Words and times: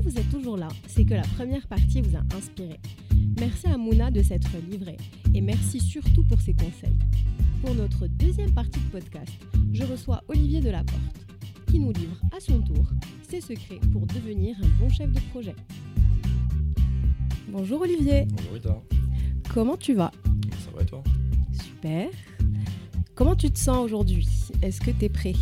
Si 0.00 0.08
vous 0.08 0.18
êtes 0.18 0.30
toujours 0.30 0.56
là, 0.56 0.68
c'est 0.86 1.04
que 1.04 1.12
la 1.12 1.20
première 1.36 1.66
partie 1.66 2.00
vous 2.00 2.16
a 2.16 2.22
inspiré. 2.34 2.80
Merci 3.38 3.66
à 3.66 3.76
Mouna 3.76 4.10
de 4.10 4.22
s'être 4.22 4.48
livrée 4.70 4.96
et 5.34 5.42
merci 5.42 5.78
surtout 5.78 6.24
pour 6.24 6.40
ses 6.40 6.54
conseils. 6.54 6.96
Pour 7.60 7.74
notre 7.74 8.06
deuxième 8.06 8.50
partie 8.54 8.80
de 8.80 8.86
podcast, 8.86 9.30
je 9.74 9.84
reçois 9.84 10.22
Olivier 10.28 10.60
Delaporte 10.60 11.02
qui 11.66 11.78
nous 11.78 11.92
livre 11.92 12.16
à 12.34 12.40
son 12.40 12.62
tour 12.62 12.86
ses 13.28 13.42
secrets 13.42 13.78
pour 13.92 14.06
devenir 14.06 14.56
un 14.62 14.68
bon 14.82 14.88
chef 14.88 15.12
de 15.12 15.20
projet. 15.32 15.54
Bonjour 17.48 17.82
Olivier. 17.82 18.26
Bonjour 18.30 18.52
Rita. 18.54 18.82
Comment 19.52 19.76
tu 19.76 19.92
vas? 19.92 20.12
Ça 20.64 20.70
va 20.74 20.80
et 20.80 20.86
toi? 20.86 21.02
Super. 21.52 22.08
Comment 23.14 23.36
tu 23.36 23.50
te 23.50 23.58
sens 23.58 23.84
aujourd'hui? 23.84 24.26
Est-ce 24.62 24.80
que 24.80 24.92
tu 24.92 25.04
es 25.04 25.08
prêt? 25.10 25.34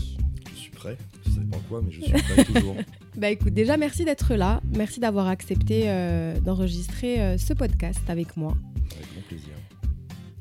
Je 0.52 0.59
suis 0.59 0.72
prêt. 0.72 0.98
Je 1.25 1.30
sais 1.30 1.40
pas 1.43 1.59
quoi, 1.68 1.80
mais 1.80 1.93
je 1.93 2.00
suis 2.00 2.12
prêt 2.12 2.45
toujours. 2.45 2.75
Bah 3.19 3.30
écoute, 3.30 3.53
déjà 3.53 3.77
merci 3.77 4.05
d'être 4.05 4.37
là. 4.37 4.61
Merci 4.77 5.01
d'avoir 5.01 5.27
accepté 5.27 5.87
euh, 5.87 6.38
d'enregistrer 6.38 7.20
euh, 7.20 7.37
ce 7.37 7.52
podcast 7.52 7.98
avec 8.06 8.37
moi. 8.37 8.56
Avec 8.95 9.16
mon 9.16 9.23
plaisir. 9.23 9.55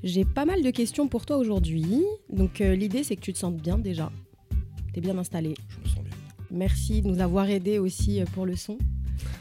J'ai 0.03 0.23
pas 0.23 0.45
mal 0.45 0.61
de 0.61 0.69
questions 0.69 1.07
pour 1.07 1.25
toi 1.25 1.37
aujourd'hui. 1.37 2.03
Donc 2.31 2.61
euh, 2.61 2.75
l'idée 2.75 3.03
c'est 3.03 3.15
que 3.15 3.21
tu 3.21 3.33
te 3.33 3.39
sentes 3.39 3.57
bien 3.57 3.79
déjà. 3.79 4.11
Tu 4.93 4.99
es 4.99 5.01
bien 5.01 5.17
installé. 5.17 5.55
Je 5.69 5.79
me 5.79 5.85
sens 5.87 6.03
bien. 6.03 6.13
Merci 6.51 7.01
de 7.01 7.07
nous 7.07 7.19
avoir 7.19 7.49
aidés 7.49 7.79
aussi 7.79 8.21
pour 8.35 8.45
le 8.45 8.55
son. 8.55 8.77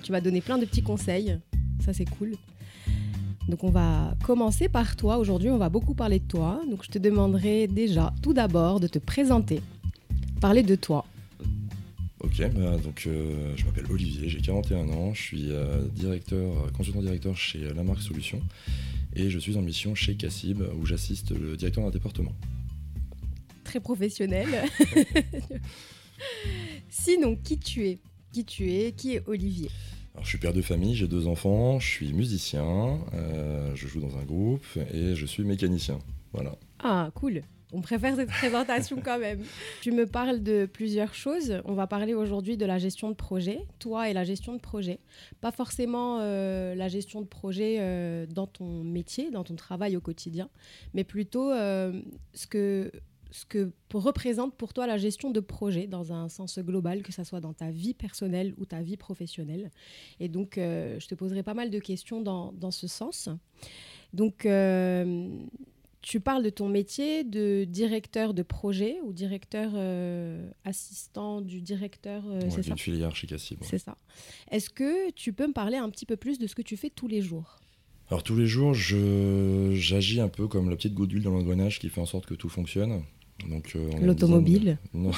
Tu 0.03 0.13
m'as 0.13 0.23
donné 0.23 0.41
plein 0.41 0.57
de 0.57 0.65
petits 0.65 0.83
conseils. 0.83 1.39
Ça 1.85 1.93
c'est 1.93 2.09
cool. 2.09 2.37
Donc 3.49 3.65
on 3.65 3.71
va 3.71 4.15
commencer 4.25 4.71
par 4.71 4.97
toi. 4.97 5.19
Aujourd'hui 5.19 5.51
on 5.51 5.59
va 5.59 5.69
beaucoup 5.69 5.95
parler 5.95 6.21
de 6.21 6.27
toi. 6.27 6.63
Donc 6.71 6.85
je 6.85 6.91
te 6.91 6.99
demanderai 6.99 7.67
déjà 7.67 8.15
tout 8.23 8.33
d'abord 8.33 8.81
de 8.81 8.87
te 8.87 8.99
présenter. 8.99 9.61
Parler 10.41 10.63
de 10.63 10.75
toi. 10.75 11.05
Ok, 12.27 12.43
bah, 12.55 12.77
donc 12.79 13.05
euh, 13.07 13.53
je 13.57 13.65
m'appelle 13.65 13.87
Olivier, 13.89 14.29
j'ai 14.29 14.41
41 14.41 14.89
ans, 14.89 15.15
je 15.15 15.23
suis 15.23 15.53
euh, 15.53 15.83
directeur, 15.95 16.73
consultant 16.73 17.01
directeur 17.01 17.37
chez 17.37 17.61
La 17.73 17.85
Marque 17.85 18.03
Solutions 18.03 18.43
et 19.15 19.31
je 19.31 19.39
suis 19.39 19.57
en 19.57 19.63
mission 19.63 19.95
chez 19.95 20.17
Cassib 20.17 20.61
où 20.77 20.85
j'assiste 20.85 21.31
le 21.31 21.57
directeur 21.57 21.85
d'un 21.85 21.91
département. 21.91 22.33
Très 23.63 23.79
professionnel. 23.79 24.49
Sinon, 26.89 27.37
qui 27.37 27.59
tu 27.59 27.87
es? 27.87 27.99
Qui 28.33 28.45
tu 28.45 28.73
es? 28.73 28.91
Qui 28.91 29.15
est 29.15 29.23
Olivier? 29.29 29.71
Alors 30.15 30.25
je 30.25 30.31
suis 30.31 30.39
père 30.39 30.53
de 30.53 30.63
famille, 30.63 30.97
j'ai 30.97 31.07
deux 31.07 31.29
enfants, 31.29 31.79
je 31.79 31.87
suis 31.87 32.13
musicien, 32.13 32.99
euh, 33.15 33.71
je 33.77 33.87
joue 33.87 34.01
dans 34.01 34.19
un 34.19 34.25
groupe 34.25 34.67
et 34.93 35.15
je 35.15 35.27
suis 35.27 35.45
mécanicien. 35.45 36.01
Voilà. 36.33 36.57
Ah, 36.81 37.13
cool. 37.15 37.43
On 37.73 37.81
préfère 37.81 38.15
cette 38.15 38.29
présentation 38.29 39.01
quand 39.05 39.19
même. 39.19 39.43
Tu 39.83 39.91
me 39.91 40.07
parles 40.07 40.43
de 40.43 40.67
plusieurs 40.67 41.15
choses. 41.15 41.61
On 41.65 41.75
va 41.75 41.87
parler 41.87 42.15
aujourd'hui 42.15 42.57
de 42.57 42.65
la 42.65 42.79
gestion 42.79 43.11
de 43.11 43.15
projet, 43.15 43.61
toi 43.79 44.09
et 44.09 44.13
la 44.13 44.25
gestion 44.25 44.55
de 44.55 44.61
projet. 44.61 45.01
Pas 45.41 45.51
forcément 45.51 46.19
euh, 46.21 46.75
la 46.75 46.89
gestion 46.89 47.21
de 47.21 47.27
projet 47.27 47.77
euh, 47.81 48.27
dans 48.27 48.47
ton 48.47 48.85
métier, 48.85 49.31
dans 49.31 49.43
ton 49.43 49.57
travail 49.57 49.97
au 49.97 50.01
quotidien, 50.01 50.49
mais 50.95 51.03
plutôt 51.03 51.51
euh, 51.51 52.01
ce 52.35 52.47
que 52.47 52.93
ce 53.33 53.45
que 53.45 53.73
représente 53.93 54.55
pour 54.55 54.73
toi 54.73 54.87
la 54.87 54.97
gestion 54.97 55.31
de 55.31 55.41
projet 55.41 55.89
dans 55.89 56.13
un 56.13 56.29
sens 56.29 56.59
global, 56.61 57.03
que 57.03 57.13
ce 57.13 57.25
soit 57.25 57.41
dans 57.41 57.53
ta 57.53 57.71
vie 57.71 57.93
personnelle 57.93 58.55
ou 58.57 58.65
ta 58.65 58.81
vie 58.81 58.97
professionnelle. 58.97 59.71
Et 60.21 60.29
donc, 60.29 60.53
je 60.55 61.07
te 61.07 61.15
poserai 61.15 61.43
pas 61.43 61.53
mal 61.53 61.69
de 61.69 61.79
questions 61.79 62.23
dans, 62.23 62.53
dans 62.53 62.71
ce 62.71 62.87
sens. 62.87 63.29
Donc, 64.15 64.47
tu 66.09 66.21
parles 66.21 66.45
de 66.45 66.51
ton 66.51 66.69
métier 66.69 67.25
de 67.25 67.65
directeur 67.65 68.33
de 68.33 68.43
projet 68.45 68.99
ou 69.05 69.13
directeur 69.13 69.73
euh, 69.75 70.49
assistant 70.65 71.41
du 71.41 71.61
directeur, 71.61 72.23
euh, 72.29 72.43
Ouais, 72.43 72.51
c'est 72.51 72.63
ça 72.63 72.77
filière 72.77 73.17
chez 73.17 73.27
Cassib. 73.27 73.61
ouais. 73.61 73.67
C'est 73.69 73.79
ça. 73.79 73.97
Est-ce 74.53 74.71
que 74.71 75.11
tu 75.11 75.33
peux 75.33 75.49
me 75.49 75.53
parler 75.53 75.79
un 75.79 75.91
petit 75.91 76.07
peu 76.07 76.15
plus 76.17 76.39
de 76.39 76.47
ce 76.47 76.55
que 76.55 76.63
tu 76.63 76.77
fais 76.77 76.91
tous 76.91 77.09
les 77.09 77.23
jours? 77.23 77.59
Alors 78.09 78.23
tous 78.23 78.37
les 78.37 78.47
jours, 78.47 78.73
je 78.73 79.73
j'agis 79.75 80.21
un 80.21 80.29
peu 80.29 80.47
comme 80.47 80.71
la 80.71 80.77
petite 80.77 80.95
goutte 80.95 81.09
d'huile 81.09 81.25
dans 81.25 81.33
l'engrenage 81.33 81.81
qui 81.81 81.89
fait 81.89 82.01
en 82.01 82.07
sorte 82.07 82.27
que 82.27 82.35
tout 82.35 82.49
fonctionne. 82.49 83.03
Donc 83.51 83.73
euh, 83.75 83.91
L'automobile 84.01 84.79
de- 84.95 84.99
Non, 84.99 85.11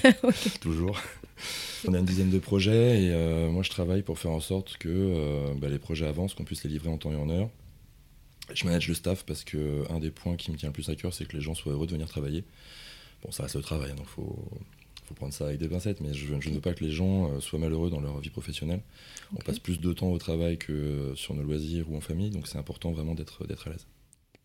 toujours. 0.60 1.00
On 1.88 1.94
a 1.94 1.98
une 1.98 2.04
dizaine 2.04 2.30
de 2.30 2.38
projets 2.38 3.04
et 3.04 3.48
moi 3.50 3.62
je 3.62 3.70
travaille 3.70 4.02
pour 4.02 4.18
faire 4.18 4.32
en 4.32 4.40
sorte 4.40 4.76
que 4.76 5.54
bah, 5.58 5.70
les 5.70 5.78
projets 5.78 6.06
avancent, 6.06 6.34
qu'on 6.34 6.44
puisse 6.44 6.62
les 6.64 6.68
livrer 6.70 6.90
en 6.90 6.98
temps 6.98 7.12
et 7.12 7.16
en 7.16 7.30
heure. 7.30 7.48
Je 8.54 8.64
manage 8.64 8.88
le 8.88 8.94
staff 8.94 9.24
parce 9.24 9.44
que 9.44 9.84
un 9.90 9.98
des 9.98 10.10
points 10.10 10.36
qui 10.36 10.50
me 10.50 10.56
tient 10.56 10.68
le 10.68 10.72
plus 10.72 10.88
à 10.88 10.94
cœur, 10.94 11.12
c'est 11.12 11.26
que 11.26 11.36
les 11.36 11.42
gens 11.42 11.54
soient 11.54 11.72
heureux 11.72 11.86
de 11.86 11.92
venir 11.92 12.08
travailler. 12.08 12.44
Bon, 13.22 13.30
ça 13.32 13.42
reste 13.44 13.56
le 13.56 13.62
travail, 13.62 13.90
hein, 13.90 13.94
donc 13.96 14.06
faut 14.06 14.38
faut 15.06 15.14
prendre 15.14 15.32
ça 15.32 15.46
avec 15.46 15.58
des 15.60 15.68
pincettes, 15.68 16.00
mais 16.00 16.12
je, 16.12 16.26
je 16.40 16.48
ne 16.48 16.54
veux 16.54 16.60
pas 16.60 16.74
que 16.74 16.82
les 16.82 16.90
gens 16.90 17.30
euh, 17.30 17.40
soient 17.40 17.60
malheureux 17.60 17.90
dans 17.90 18.00
leur 18.00 18.18
vie 18.18 18.30
professionnelle. 18.30 18.82
On 19.34 19.36
passe 19.36 19.60
plus 19.60 19.78
de 19.80 19.92
temps 19.92 20.10
au 20.10 20.18
travail 20.18 20.58
que 20.58 21.12
sur 21.14 21.34
nos 21.34 21.44
loisirs 21.44 21.88
ou 21.90 21.96
en 21.96 22.00
famille, 22.00 22.30
donc 22.30 22.48
c'est 22.48 22.58
important 22.58 22.90
vraiment 22.90 23.14
d'être 23.14 23.46
d'être 23.46 23.68
à 23.68 23.70
l'aise. 23.70 23.86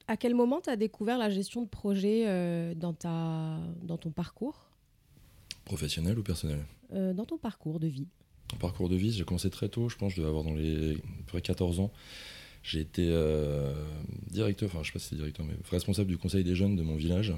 À 0.08 0.18
quel 0.18 0.36
moment 0.36 0.62
tu 0.62 0.70
as 0.70 0.76
découvert 0.76 1.18
la 1.18 1.30
gestion 1.32 1.64
de 1.64 1.68
projet 1.68 2.26
euh, 2.28 2.76
dans, 2.76 2.94
ta, 2.94 3.60
dans 3.82 3.98
ton 3.98 4.12
parcours? 4.12 4.70
Professionnel 5.66 6.20
ou 6.20 6.24
personnel? 6.24 6.64
Euh, 6.94 7.14
Dans 7.14 7.26
ton 7.26 7.38
parcours 7.38 7.80
de 7.80 7.88
vie 7.88 8.08
Mon 8.54 8.60
parcours 8.60 8.90
de 8.90 8.96
vie, 8.96 9.12
j'ai 9.14 9.24
commencé 9.24 9.50
très 9.50 9.70
tôt, 9.70 9.90
je 9.90 9.96
pense, 9.96 10.12
je 10.12 10.18
devais 10.18 10.28
avoir 10.28 10.44
dans 10.44 10.54
les 10.54 10.94
à 10.94 10.96
peu 10.98 11.24
près 11.28 11.42
14 11.42 11.80
ans. 11.80 11.92
J'ai 12.64 12.80
été 12.80 13.08
euh, 13.10 13.74
directeur, 14.30 14.70
enfin 14.70 14.80
je 14.84 14.88
sais 14.88 14.94
pas 14.94 15.00
si 15.00 15.10
c'est 15.10 15.16
directeur, 15.16 15.46
mais 15.46 15.56
responsable 15.70 16.10
du 16.10 16.18
conseil 16.18 16.44
des 16.44 16.56
jeunes 16.56 16.76
de 16.76 16.84
mon 16.84 16.96
village. 16.96 17.34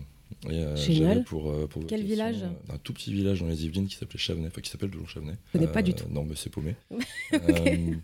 Et, 0.50 0.54
euh, 0.54 0.76
Génial. 0.76 1.24
Pour, 1.24 1.50
euh, 1.52 1.68
pour 1.68 1.86
Quel 1.88 2.04
village 2.04 2.44
euh, 2.44 2.74
Un 2.74 2.78
tout 2.78 2.94
petit 2.94 3.14
village 3.14 3.40
dans 3.40 3.48
les 3.48 3.66
Yvelines 3.66 3.88
qui 3.88 3.96
s'appelait 3.96 4.20
Chavenay, 4.20 4.48
enfin 4.48 4.62
qui 4.62 4.70
s'appelle 4.70 4.90
toujours 4.90 5.10
Chavenay. 5.10 5.36
Je 5.48 5.60
connais 5.60 5.72
pas 5.72 5.82
du 5.82 5.94
tout. 5.94 6.06
Non, 6.10 6.24
mais 6.24 6.36
c'est 6.36 6.50
paumé. 6.50 6.76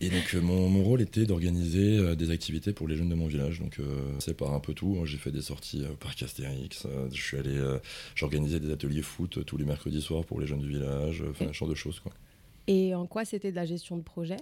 Et 0.00 0.10
donc 0.10 0.34
mon, 0.34 0.68
mon 0.68 0.82
rôle 0.82 1.00
était 1.00 1.24
d'organiser 1.24 2.16
des 2.16 2.30
activités 2.30 2.72
pour 2.72 2.88
les 2.88 2.96
jeunes 2.96 3.08
de 3.08 3.14
mon 3.14 3.26
village. 3.26 3.60
Donc 3.60 3.78
c'est 4.18 4.36
par 4.36 4.52
un 4.52 4.60
peu 4.60 4.74
tout. 4.74 5.00
J'ai 5.06 5.16
fait 5.16 5.30
des 5.30 5.40
sorties 5.40 5.84
au 5.90 5.94
parc 5.94 6.22
Astérix. 6.22 6.86
je 7.10 7.22
suis 7.22 7.38
allé, 7.38 7.58
j'organisais 8.14 8.60
des 8.60 8.70
ateliers 8.70 9.02
foot 9.02 9.44
tous 9.46 9.56
les 9.56 9.64
mercredis 9.64 10.02
soirs 10.02 10.24
pour 10.24 10.40
les 10.40 10.46
jeunes 10.46 10.60
du 10.60 10.68
village. 10.68 11.24
Enfin, 11.30 11.46
un 11.46 11.52
genre 11.52 11.68
de 11.68 11.74
choses 11.74 12.00
quoi. 12.00 12.12
Et 12.66 12.94
en 12.94 13.06
quoi 13.06 13.24
c'était 13.24 13.50
de 13.50 13.56
la 13.56 13.64
gestion 13.64 13.96
de 13.96 14.02
projet? 14.02 14.36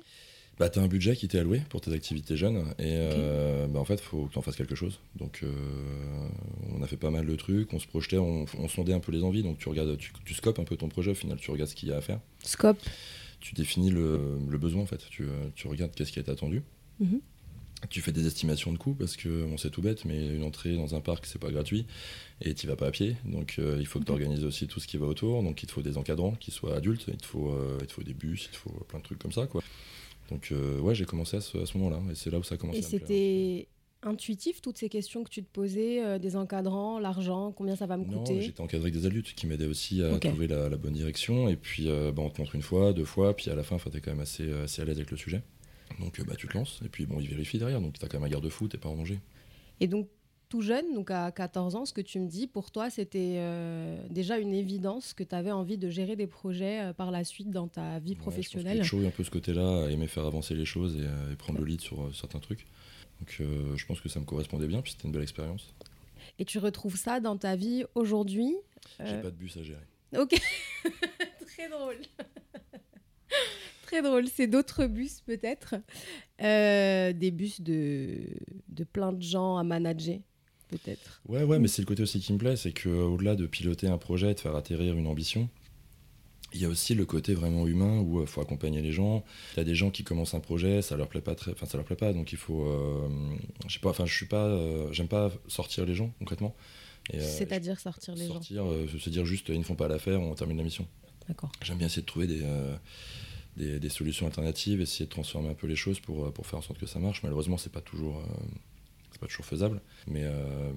Bah, 0.62 0.68
t'as 0.68 0.80
un 0.80 0.86
budget 0.86 1.16
qui 1.16 1.26
t'est 1.26 1.40
alloué 1.40 1.60
pour 1.70 1.80
tes 1.80 1.92
activités 1.92 2.36
jeunes 2.36 2.58
et 2.78 2.94
euh, 2.94 3.66
bah, 3.66 3.80
en 3.80 3.84
fait, 3.84 3.98
faut 3.98 4.26
que 4.26 4.34
t'en 4.34 4.42
fasses 4.42 4.54
quelque 4.54 4.76
chose. 4.76 5.00
Donc, 5.16 5.40
euh, 5.42 5.48
on 6.72 6.80
a 6.84 6.86
fait 6.86 6.96
pas 6.96 7.10
mal 7.10 7.26
de 7.26 7.34
trucs, 7.34 7.72
on 7.72 7.80
se 7.80 7.88
projetait, 7.88 8.18
on, 8.18 8.44
on 8.56 8.68
sondait 8.68 8.92
un 8.92 9.00
peu 9.00 9.10
les 9.10 9.24
envies. 9.24 9.42
Donc, 9.42 9.58
tu 9.58 9.68
regardes, 9.68 9.98
tu, 9.98 10.12
tu 10.24 10.34
scopes 10.34 10.60
un 10.60 10.64
peu 10.64 10.76
ton 10.76 10.88
projet. 10.88 11.10
Au 11.10 11.14
final, 11.16 11.36
tu 11.38 11.50
regardes 11.50 11.68
ce 11.68 11.74
qu'il 11.74 11.88
y 11.88 11.92
a 11.92 11.96
à 11.96 12.00
faire. 12.00 12.20
Scope. 12.44 12.78
Tu 13.40 13.56
définis 13.56 13.90
le, 13.90 14.38
le 14.48 14.56
besoin 14.56 14.82
en 14.82 14.86
fait. 14.86 15.00
Tu, 15.10 15.24
euh, 15.24 15.48
tu 15.56 15.66
regardes 15.66 15.96
qu'est-ce 15.96 16.12
qui 16.12 16.20
est 16.20 16.28
attendu. 16.28 16.62
Mhm. 17.00 17.18
Tu 17.90 18.00
fais 18.00 18.12
des 18.12 18.28
estimations 18.28 18.72
de 18.72 18.78
coûts 18.78 18.94
parce 18.94 19.16
que 19.16 19.44
on 19.52 19.56
sait 19.58 19.70
tout 19.70 19.82
bête, 19.82 20.04
mais 20.04 20.28
une 20.28 20.44
entrée 20.44 20.76
dans 20.76 20.94
un 20.94 21.00
parc 21.00 21.26
c'est 21.26 21.40
pas 21.40 21.50
gratuit 21.50 21.86
et 22.40 22.54
tu 22.54 22.68
vas 22.68 22.76
pas 22.76 22.86
à 22.86 22.92
pied. 22.92 23.16
Donc 23.24 23.56
euh, 23.58 23.78
il 23.80 23.86
faut 23.88 23.98
que 23.98 24.04
tu 24.04 24.12
organises 24.12 24.44
aussi 24.44 24.68
tout 24.68 24.78
ce 24.78 24.86
qui 24.86 24.96
va 24.96 25.06
autour. 25.06 25.42
Donc 25.42 25.60
il 25.64 25.66
te 25.66 25.72
faut 25.72 25.82
des 25.82 25.98
encadrants 25.98 26.36
qui 26.38 26.52
soient 26.52 26.76
adultes, 26.76 27.06
il 27.08 27.16
te 27.16 27.26
faut, 27.26 27.52
il 27.80 27.86
te 27.88 27.92
faut 27.92 28.04
des 28.04 28.14
bus, 28.14 28.44
il 28.44 28.50
te 28.52 28.56
faut 28.58 28.70
plein 28.86 29.00
de 29.00 29.04
trucs 29.04 29.18
comme 29.18 29.32
ça 29.32 29.48
quoi. 29.48 29.60
Donc 30.30 30.48
euh, 30.52 30.78
ouais, 30.80 30.94
j'ai 30.94 31.04
commencé 31.04 31.36
à 31.36 31.40
ce, 31.40 31.58
à 31.58 31.66
ce 31.66 31.76
moment-là 31.78 32.00
et 32.10 32.14
c'est 32.14 32.30
là 32.30 32.38
où 32.38 32.42
ça 32.42 32.54
a 32.54 32.58
commencé. 32.58 32.78
Et 32.78 32.82
c'était 32.82 33.68
intuitif 34.02 34.60
toutes 34.60 34.78
ces 34.78 34.88
questions 34.88 35.22
que 35.24 35.30
tu 35.30 35.42
te 35.42 35.48
posais, 35.52 36.02
euh, 36.04 36.18
des 36.18 36.36
encadrants, 36.36 36.98
l'argent, 36.98 37.52
combien 37.52 37.76
ça 37.76 37.86
va 37.86 37.96
me 37.96 38.04
Non, 38.04 38.18
coûter? 38.18 38.40
j'étais 38.40 38.60
encadré 38.60 38.88
avec 38.88 38.94
des 38.94 39.06
adultes 39.06 39.34
qui 39.34 39.46
m'aidaient 39.46 39.66
aussi 39.66 40.02
à 40.02 40.18
trouver 40.18 40.48
la, 40.48 40.68
la 40.68 40.76
bonne 40.76 40.94
direction. 40.94 41.48
Et 41.48 41.56
puis, 41.56 41.88
euh, 41.88 42.10
bah, 42.12 42.22
on 42.22 42.30
te 42.30 42.40
montre 42.40 42.54
une 42.54 42.62
fois, 42.62 42.92
deux 42.92 43.04
fois, 43.04 43.36
puis 43.36 43.50
à 43.50 43.54
la 43.54 43.62
fin, 43.62 43.76
tu 43.76 43.96
es 43.96 44.00
quand 44.00 44.10
même 44.10 44.20
assez, 44.20 44.50
assez 44.52 44.82
à 44.82 44.84
l'aise 44.84 44.96
avec 44.96 45.10
le 45.10 45.16
sujet. 45.16 45.42
Donc, 46.00 46.20
bah, 46.26 46.34
tu 46.36 46.48
te 46.48 46.54
lances. 46.54 46.80
Et 46.84 46.88
puis, 46.88 47.06
bon, 47.06 47.20
ils 47.20 47.28
vérifient 47.28 47.58
derrière. 47.58 47.80
Donc, 47.80 47.98
tu 47.98 48.04
as 48.04 48.08
quand 48.08 48.18
même 48.18 48.26
un 48.26 48.30
garde-fou, 48.32 48.66
t'es 48.66 48.78
pas 48.78 48.88
en 48.88 48.96
danger. 48.96 49.20
Et 49.78 49.86
donc, 49.86 50.08
tout 50.52 50.60
jeune, 50.60 50.92
donc 50.92 51.10
à 51.10 51.32
14 51.32 51.76
ans, 51.76 51.86
ce 51.86 51.94
que 51.94 52.02
tu 52.02 52.20
me 52.20 52.28
dis, 52.28 52.46
pour 52.46 52.70
toi, 52.70 52.90
c'était 52.90 53.36
euh, 53.38 53.96
déjà 54.10 54.36
une 54.36 54.52
évidence 54.52 55.14
que 55.14 55.24
tu 55.24 55.34
avais 55.34 55.50
envie 55.50 55.78
de 55.78 55.88
gérer 55.88 56.14
des 56.14 56.26
projets 56.26 56.82
euh, 56.82 56.92
par 56.92 57.10
la 57.10 57.25
suite 57.25 57.50
dans 57.50 57.69
ta 57.69 57.99
vie 58.00 58.10
Ouais, 58.10 58.16
je 58.16 58.16
pense 58.16 58.16
que 58.16 58.20
professionnelle. 58.20 58.76
J'ai 58.76 58.82
toujours 58.82 59.00
eu 59.00 59.06
un 59.06 59.12
peu 59.12 59.25
ce 59.25 59.31
côté-là, 59.31 59.88
aimer 59.88 60.08
faire 60.08 60.26
avancer 60.26 60.54
les 60.54 60.66
choses 60.66 60.99
et, 60.99 61.06
euh, 61.06 61.32
et 61.32 61.37
prendre 61.37 61.58
le 61.58 61.64
lead 61.64 61.81
sur 61.81 62.14
certains 62.14 62.38
trucs. 62.38 62.66
Donc, 63.20 63.40
je 63.40 63.87
pense 63.87 64.02
que 64.02 64.10
ça 64.10 64.20
me 64.20 64.26
correspondait 64.26 64.66
bien, 64.66 64.82
puis 64.82 64.93
c'était 64.93 65.06
une 65.06 65.12
belle 65.12 65.22
expérience. 65.22 65.72
Et 66.38 66.44
tu 66.44 66.58
retrouves 66.58 66.96
ça 66.96 67.19
dans 67.19 67.38
ta 67.38 67.56
vie 67.56 67.84
aujourd'hui 67.94 68.54
J'ai 69.02 69.22
pas 69.22 69.31
de 69.31 69.37
bus 69.37 69.56
à 69.56 69.62
gérer. 69.62 69.87
Ok. 70.19 70.34
Très 71.46 71.70
drôle. 71.70 71.96
Très 73.84 74.02
drôle. 74.02 74.28
C'est 74.28 74.49
d'autres 74.49 74.84
bus 74.87 75.22
peut-être? 75.22 75.76
Euh, 76.43 77.14
des 77.14 77.31
bus 77.31 77.62
de, 77.62 78.19
de 78.69 78.84
plein 78.84 79.12
de 79.14 79.22
gens 79.22 79.56
à 79.56 79.62
manager? 79.62 80.19
Peut-être. 80.72 81.20
Ouais, 81.28 81.44
ouais, 81.44 81.58
mais 81.58 81.69
c'est 81.69 81.82
le 81.82 81.86
côté 81.86 82.02
aussi 82.02 82.20
qui 82.20 82.32
me 82.32 82.38
plaît, 82.38 82.56
c'est 82.56 82.72
qu'au-delà 82.72 83.36
de 83.36 83.46
piloter 83.46 83.86
un 83.86 83.98
projet, 83.98 84.34
de 84.34 84.40
faire 84.40 84.56
atterrir 84.56 84.96
une 84.96 85.06
ambition, 85.06 85.48
il 86.54 86.60
y 86.60 86.64
a 86.64 86.69
aussi 86.69 86.94
le 86.94 87.06
côté 87.06 87.34
vraiment 87.34 87.66
humain 87.66 88.00
où 88.00 88.20
il 88.20 88.26
faut 88.26 88.40
accompagner 88.40 88.82
les 88.82 88.92
gens. 88.92 89.24
Il 89.54 89.58
y 89.58 89.60
a 89.60 89.64
des 89.64 89.74
gens 89.74 89.90
qui 89.90 90.04
commencent 90.04 90.34
un 90.34 90.40
projet, 90.40 90.82
ça 90.82 90.96
leur 90.96 91.08
plaît 91.08 91.20
pas 91.20 91.34
très, 91.34 91.52
enfin 91.52 91.66
ça 91.66 91.78
leur 91.78 91.86
plaît 91.86 91.96
pas, 91.96 92.12
donc 92.12 92.32
il 92.32 92.38
faut, 92.38 92.66
euh, 92.66 93.08
je 93.66 93.74
sais 93.74 93.80
pas, 93.80 93.90
enfin 93.90 94.06
je 94.06 94.14
suis 94.14 94.26
pas, 94.26 94.46
euh, 94.46 94.92
j'aime 94.92 95.08
pas 95.08 95.30
sortir 95.48 95.86
les 95.86 95.94
gens 95.94 96.12
concrètement. 96.19 96.54
Euh, 97.14 97.20
C'est-à-dire 97.20 97.80
sortir 97.80 98.14
les 98.14 98.26
gens. 98.26 98.34
sortir, 98.34 98.64
euh, 98.64 98.86
se 98.86 99.10
dire 99.10 99.25
juste 99.25 99.48
ils 99.48 99.58
ne 99.58 99.64
font 99.64 99.75
pas 99.75 99.88
l'affaire, 99.88 100.20
on 100.20 100.34
termine 100.34 100.56
la 100.56 100.62
mission. 100.62 100.86
D'accord. 101.28 101.50
J'aime 101.62 101.78
bien 101.78 101.86
essayer 101.86 102.02
de 102.02 102.06
trouver 102.06 102.26
des, 102.26 102.42
euh, 102.42 102.76
des, 103.56 103.88
solutions 103.88 104.26
alternatives, 104.26 104.80
essayer 104.80 105.06
de 105.06 105.10
transformer 105.10 105.48
un 105.48 105.54
peu 105.54 105.66
les 105.66 105.76
choses 105.76 106.00
pour, 106.00 106.32
pour 106.32 106.46
faire 106.46 106.58
en 106.58 106.62
sorte 106.62 106.78
que 106.78 106.86
ça 106.86 106.98
marche. 106.98 107.22
Malheureusement, 107.22 107.58
c'est 107.58 107.72
pas 107.72 107.80
toujours 107.80 108.22
pas 109.22 109.28
toujours 109.28 109.46
faisable. 109.46 109.80
Mais, 110.06 110.24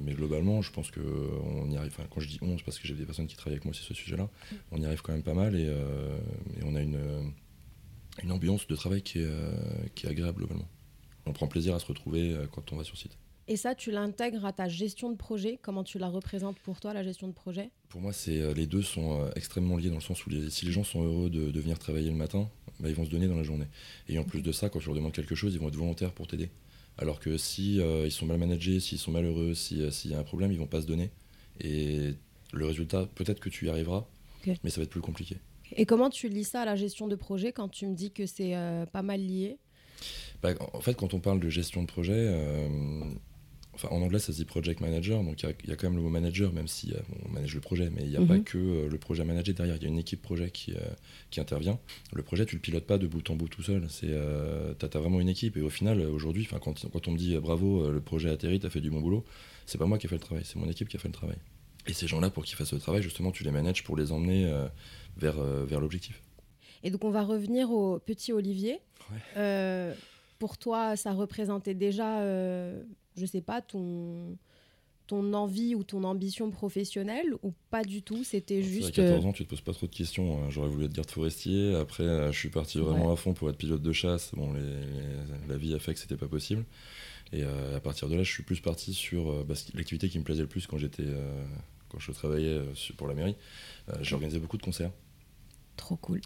mais 0.03 0.13
globalement, 0.13 0.62
je 0.62 0.71
pense 0.71 0.92
qu'on 0.92 1.69
y 1.69 1.77
arrive. 1.77 1.92
Enfin, 1.92 2.07
quand 2.09 2.21
je 2.21 2.27
dis 2.27 2.39
11, 2.42 2.62
parce 2.63 2.80
que 2.80 2.88
j'ai 2.88 2.94
des 2.94 3.06
personnes 3.06 3.27
qui 3.27 3.36
travaillent 3.36 3.56
avec 3.56 3.65
moi 3.65 3.74
sur 3.74 3.86
ce 3.86 3.94
sujet-là, 3.94 4.30
on 4.71 4.81
y 4.81 4.86
arrive 4.86 5.01
quand 5.01 5.12
même 5.12 5.24
pas 5.24 5.33
mal 5.33 5.56
et, 5.56 5.65
et 5.65 6.63
on 6.63 6.75
a 6.75 6.81
une, 6.81 7.33
une 8.24 8.31
ambiance 8.31 8.68
de 8.68 8.75
travail 8.75 9.01
qui 9.01 9.19
est, 9.19 9.30
qui 9.95 10.06
est 10.06 10.09
agréable 10.09 10.38
globalement. 10.38 10.68
On 11.25 11.33
prend 11.33 11.47
plaisir 11.47 11.75
à 11.75 11.80
se 11.80 11.86
retrouver 11.86 12.36
quand 12.51 12.71
on 12.71 12.77
va 12.77 12.83
sur 12.83 12.97
site. 12.97 13.18
Et 13.47 13.57
ça, 13.57 13.75
tu 13.75 13.92
l'intègres 13.92 14.44
à 14.44 14.53
ta 14.53 14.68
gestion 14.68 15.12
de 15.12 15.15
projet? 15.15 15.59
Comment 15.62 15.83
tu 15.83 16.00
la 16.00 16.07
représentes 16.07 16.57
pour 16.59 16.80
toi, 16.80 16.94
la 16.94 17.03
gestion 17.03 17.27
de 17.27 17.33
projet? 17.33 17.69
Pour 17.89 18.01
moi, 18.01 18.12
c'est 18.12 18.41
euh, 18.41 18.53
les 18.56 18.65
deux 18.65 18.81
sont 18.81 19.21
euh, 19.21 19.30
extrêmement 19.36 19.77
liés 19.77 19.89
dans 19.89 19.95
le 19.95 20.01
sens 20.01 20.25
où 20.25 20.31
si 20.50 20.65
les 20.65 20.71
gens 20.71 20.83
sont 20.83 21.03
heureux 21.03 21.30
de, 21.30 21.59
venir 21.59 21.77
travailler 21.77 22.09
le 22.09 22.15
matin, 22.15 22.50
bah, 22.80 22.89
ils 22.89 22.95
vont 22.95 23.06
se 23.06 23.12
donner 23.12 23.27
dans 23.27 23.36
la 23.36 23.44
journée. 23.44 23.68
Et 24.09 24.18
en 24.18 24.24
plus 24.24 24.41
de 24.41 24.51
ça, 24.51 24.69
quand 24.69 24.80
tu 24.80 24.88
leur 24.88 24.95
demandes 24.95 25.13
quelque 25.13 25.36
chose, 25.36 25.53
ils 25.53 25.59
vont 25.59 25.68
être 25.68 25.75
volontaires 25.75 26.12
pour 26.12 26.25
t'aider. 26.25 26.50
Alors 26.97 27.19
que 27.19 27.38
si 27.38 27.80
euh, 27.81 28.06
ils 28.06 28.12
sont 28.12 28.25
mal 28.25 28.38
managés, 28.38 28.80
s'ils 28.80 28.97
sont 28.97 29.12
malheureux, 29.12 29.53
s'il 29.53 29.80
y 30.06 30.13
a 30.13 30.19
un 30.19 30.24
problème, 30.24 30.51
ils 30.51 30.57
vont 30.57 30.68
pas 30.68 30.81
se 30.81 30.88
donner. 30.88 31.12
Et 31.59 32.13
le 32.53 32.65
résultat, 32.65 33.07
peut-être 33.15 33.39
que 33.39 33.50
tu 33.50 33.65
y 33.65 33.69
arriveras, 33.69 34.06
mais 34.63 34.69
ça 34.69 34.77
va 34.77 34.83
être 34.83 34.89
plus 34.89 35.01
compliqué. 35.01 35.38
Et 35.75 35.86
comment 35.86 36.09
tu 36.09 36.30
lis 36.30 36.44
ça 36.44 36.62
à 36.62 36.65
la 36.65 36.75
gestion 36.75 37.07
de 37.07 37.15
projet 37.15 37.51
quand 37.51 37.69
tu 37.69 37.88
me 37.88 37.95
dis 37.95 38.12
que 38.12 38.25
c'est 38.25 38.53
pas 38.94 39.01
mal 39.01 39.19
lié? 39.19 39.57
Bah, 40.42 40.53
En 40.74 40.81
fait, 40.81 40.94
quand 40.94 41.13
on 41.13 41.19
parle 41.19 41.39
de 41.39 41.50
gestion 41.50 41.81
de 41.81 41.88
projet, 41.88 42.33
en 43.83 44.01
anglais, 44.01 44.19
ça 44.19 44.31
se 44.31 44.38
dit 44.38 44.45
project 44.45 44.80
manager, 44.81 45.24
donc 45.24 45.44
il 45.44 45.69
y, 45.69 45.72
a 45.72 45.75
quand 45.75 45.88
même 45.88 45.98
le 45.98 46.01
mot 46.01 46.10
manager, 46.10 46.54
même 46.54 46.68
si 46.68 46.94
euh, 46.94 47.00
on 47.25 47.33
manage 47.33 47.54
le 47.54 47.62
projet, 47.62 47.89
mais 47.94 48.04
il 48.04 48.10
n'y 48.10 48.18
a 48.18 48.25
pas 48.25 48.36
mhm. 48.36 48.44
que 48.44 48.57
euh, 48.57 48.89
le 48.89 48.98
projet 48.98 49.24
manager 49.24 49.54
derrière, 49.56 49.75
il 49.75 49.83
y 49.83 49.86
a 49.86 49.89
une 49.89 49.98
équipe 49.98 50.22
projet 50.22 50.50
qui, 50.50 50.74
euh, 50.74 50.80
qui 51.31 51.39
intervient. 51.39 51.80
Le 52.13 52.24
projet, 52.24 52.45
tu 52.45 52.56
le 52.56 52.62
pilotes 52.62 52.86
pas 52.86 52.98
de 52.98 53.07
bout 53.07 53.30
en 53.30 53.36
bout 53.36 53.48
tout 53.48 53.63
seul, 53.63 53.88
tu 53.88 54.13
as, 54.13 55.00
vraiment 55.00 55.19
une 55.19 55.30
équipe, 55.30 55.57
et 55.57 55.62
au 55.62 55.69
final, 55.69 56.01
aujourd'hui, 56.01 56.45
quand, 56.45 56.60
quand 56.60 57.07
on 57.07 57.12
me 57.12 57.18
dit 57.18 57.38
bravo, 57.38 57.89
le 57.92 58.01
projet 58.01 58.30
atterri, 58.30 58.60
tu 58.60 58.66
as 58.66 58.69
fait 58.69 58.81
du 58.81 58.89
bon 58.89 59.01
boulot, 59.01 59.25
c'est 59.66 59.77
pas 59.77 59.86
moi 59.86 59.98
qui 59.98 60.07
ai 60.07 60.10
fait 60.10 60.16
le 60.16 60.22
travail, 60.22 60.44
c'est 60.45 60.57
mon 60.57 60.69
équipe 60.69 60.88
qui 60.88 60.98
a 60.98 61.00
fait 61.00 61.10
le 61.10 61.13
travail. 61.13 61.38
Et 61.88 61.94
ces 61.94 62.07
gens-là, 62.07 62.30
pour 62.30 62.45
qu'ils 62.45 62.56
fassent 62.56 62.74
le 62.74 62.80
travail, 62.80 63.04
justement, 63.04 63.31
tu 63.31 63.44
les 63.44 63.51
manages 63.51 63.83
pour 63.83 63.98
les 63.98 64.12
emmener 64.12 64.51
vers, 65.18 65.39
vers 65.39 65.80
l'objectif. 65.80 66.22
Et 66.83 66.89
donc, 66.89 67.04
on 67.04 67.12
va 67.12 67.24
revenir 67.24 67.72
au 67.72 68.00
petit 68.00 68.31
Olivier. 68.31 68.80
pour 70.39 70.57
toi, 70.57 70.95
ça 70.95 71.13
représentait 71.13 71.75
déjà 71.75 72.22
je 73.15 73.25
sais 73.25 73.41
pas, 73.41 73.62
ton, 73.62 74.38
ton 75.07 75.33
envie 75.33 75.75
ou 75.75 75.83
ton 75.83 76.03
ambition 76.03 76.50
professionnelle 76.51 77.33
ou 77.44 77.53
pas 77.69 77.83
du 77.83 78.01
tout 78.01 78.23
C'était 78.23 78.63
juste. 78.63 79.00
À 79.00 79.03
14 79.03 79.25
ans, 79.25 79.33
tu 79.33 79.44
te 79.44 79.50
poses 79.50 79.62
pas 79.62 79.73
trop 79.73 79.88
de 79.88 79.95
questions. 79.95 80.38
Hein. 80.38 80.50
J'aurais 80.50 80.69
voulu 80.69 80.85
être 80.85 80.94
garde 80.94 81.09
forestier. 81.09 81.75
Après, 81.75 82.03
euh, 82.03 82.31
je 82.31 82.38
suis 82.38 82.50
parti 82.50 82.79
vraiment 82.79 83.12
à 83.12 83.15
fond 83.15 83.33
pour 83.33 83.50
être 83.50 83.57
pilote 83.57 83.81
de 83.81 83.91
chasse. 83.91 84.31
Bon, 84.33 84.53
la 85.47 85.57
vie 85.57 85.73
a 85.73 85.79
fait 85.79 85.94
que 85.94 86.00
c'était 86.00 86.17
pas 86.17 86.27
possible. 86.27 86.65
Et 87.33 87.44
euh, 87.44 87.75
à 87.75 87.79
partir 87.79 88.07
de 88.07 88.15
là, 88.15 88.23
je 88.23 88.31
suis 88.31 88.44
plus 88.44 88.59
parti 88.62 88.94
sur 88.94 89.29
euh, 89.29 89.45
bah, 89.47 89.56
l'activité 89.73 90.09
qui 90.09 90.19
me 90.19 90.23
plaisait 90.23 90.41
le 90.41 90.47
plus 90.47 90.67
quand 90.67 90.77
j'étais, 90.77 91.06
quand 91.89 92.00
je 92.00 92.12
travaillais 92.12 92.59
pour 92.97 93.07
la 93.07 93.13
mairie. 93.13 93.35
J'ai 94.01 94.15
organisé 94.15 94.39
beaucoup 94.39 94.57
de 94.57 94.63
concerts. 94.63 94.91
Trop 95.75 95.97
cool. 95.97 96.21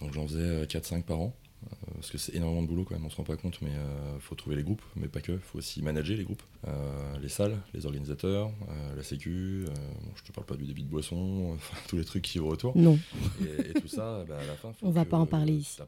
Donc 0.00 0.12
j'en 0.12 0.26
faisais 0.26 0.64
4-5 0.64 1.02
par 1.02 1.20
an. 1.20 1.36
Euh, 1.64 1.94
parce 1.94 2.10
que 2.10 2.18
c'est 2.18 2.34
énormément 2.34 2.62
de 2.62 2.68
boulot 2.68 2.84
quand 2.84 2.94
même, 2.94 3.04
on 3.04 3.10
se 3.10 3.16
rend 3.16 3.24
pas 3.24 3.36
compte, 3.36 3.60
mais 3.62 3.70
il 3.70 3.76
euh, 3.76 4.18
faut 4.20 4.34
trouver 4.34 4.56
les 4.56 4.62
groupes, 4.62 4.82
mais 4.96 5.08
pas 5.08 5.20
que, 5.20 5.32
il 5.32 5.38
faut 5.38 5.58
aussi 5.58 5.82
manager 5.82 6.16
les 6.16 6.24
groupes, 6.24 6.42
euh, 6.66 7.18
les 7.18 7.28
salles, 7.28 7.56
les 7.72 7.86
organisateurs, 7.86 8.50
la 8.96 9.02
sécu, 9.02 9.64
bon, 9.66 10.10
je 10.16 10.22
te 10.22 10.32
parle 10.32 10.46
pas 10.46 10.56
du 10.56 10.64
débit 10.64 10.82
de 10.82 10.88
boisson, 10.88 11.56
tous 11.88 11.96
les 11.96 12.04
trucs 12.04 12.22
qui 12.22 12.38
vont 12.38 12.48
autour. 12.48 12.76
Non. 12.76 12.98
Et, 13.42 13.80
tout 13.80 13.88
ça, 13.88 14.24
bah, 14.28 14.38
à 14.38 14.46
la 14.46 14.54
fin, 14.54 14.72
faut 14.72 14.86
on 14.86 14.90
va 14.90 15.04
pas 15.04 15.16
en 15.16 15.26
parler 15.26 15.54
ici. 15.54 15.80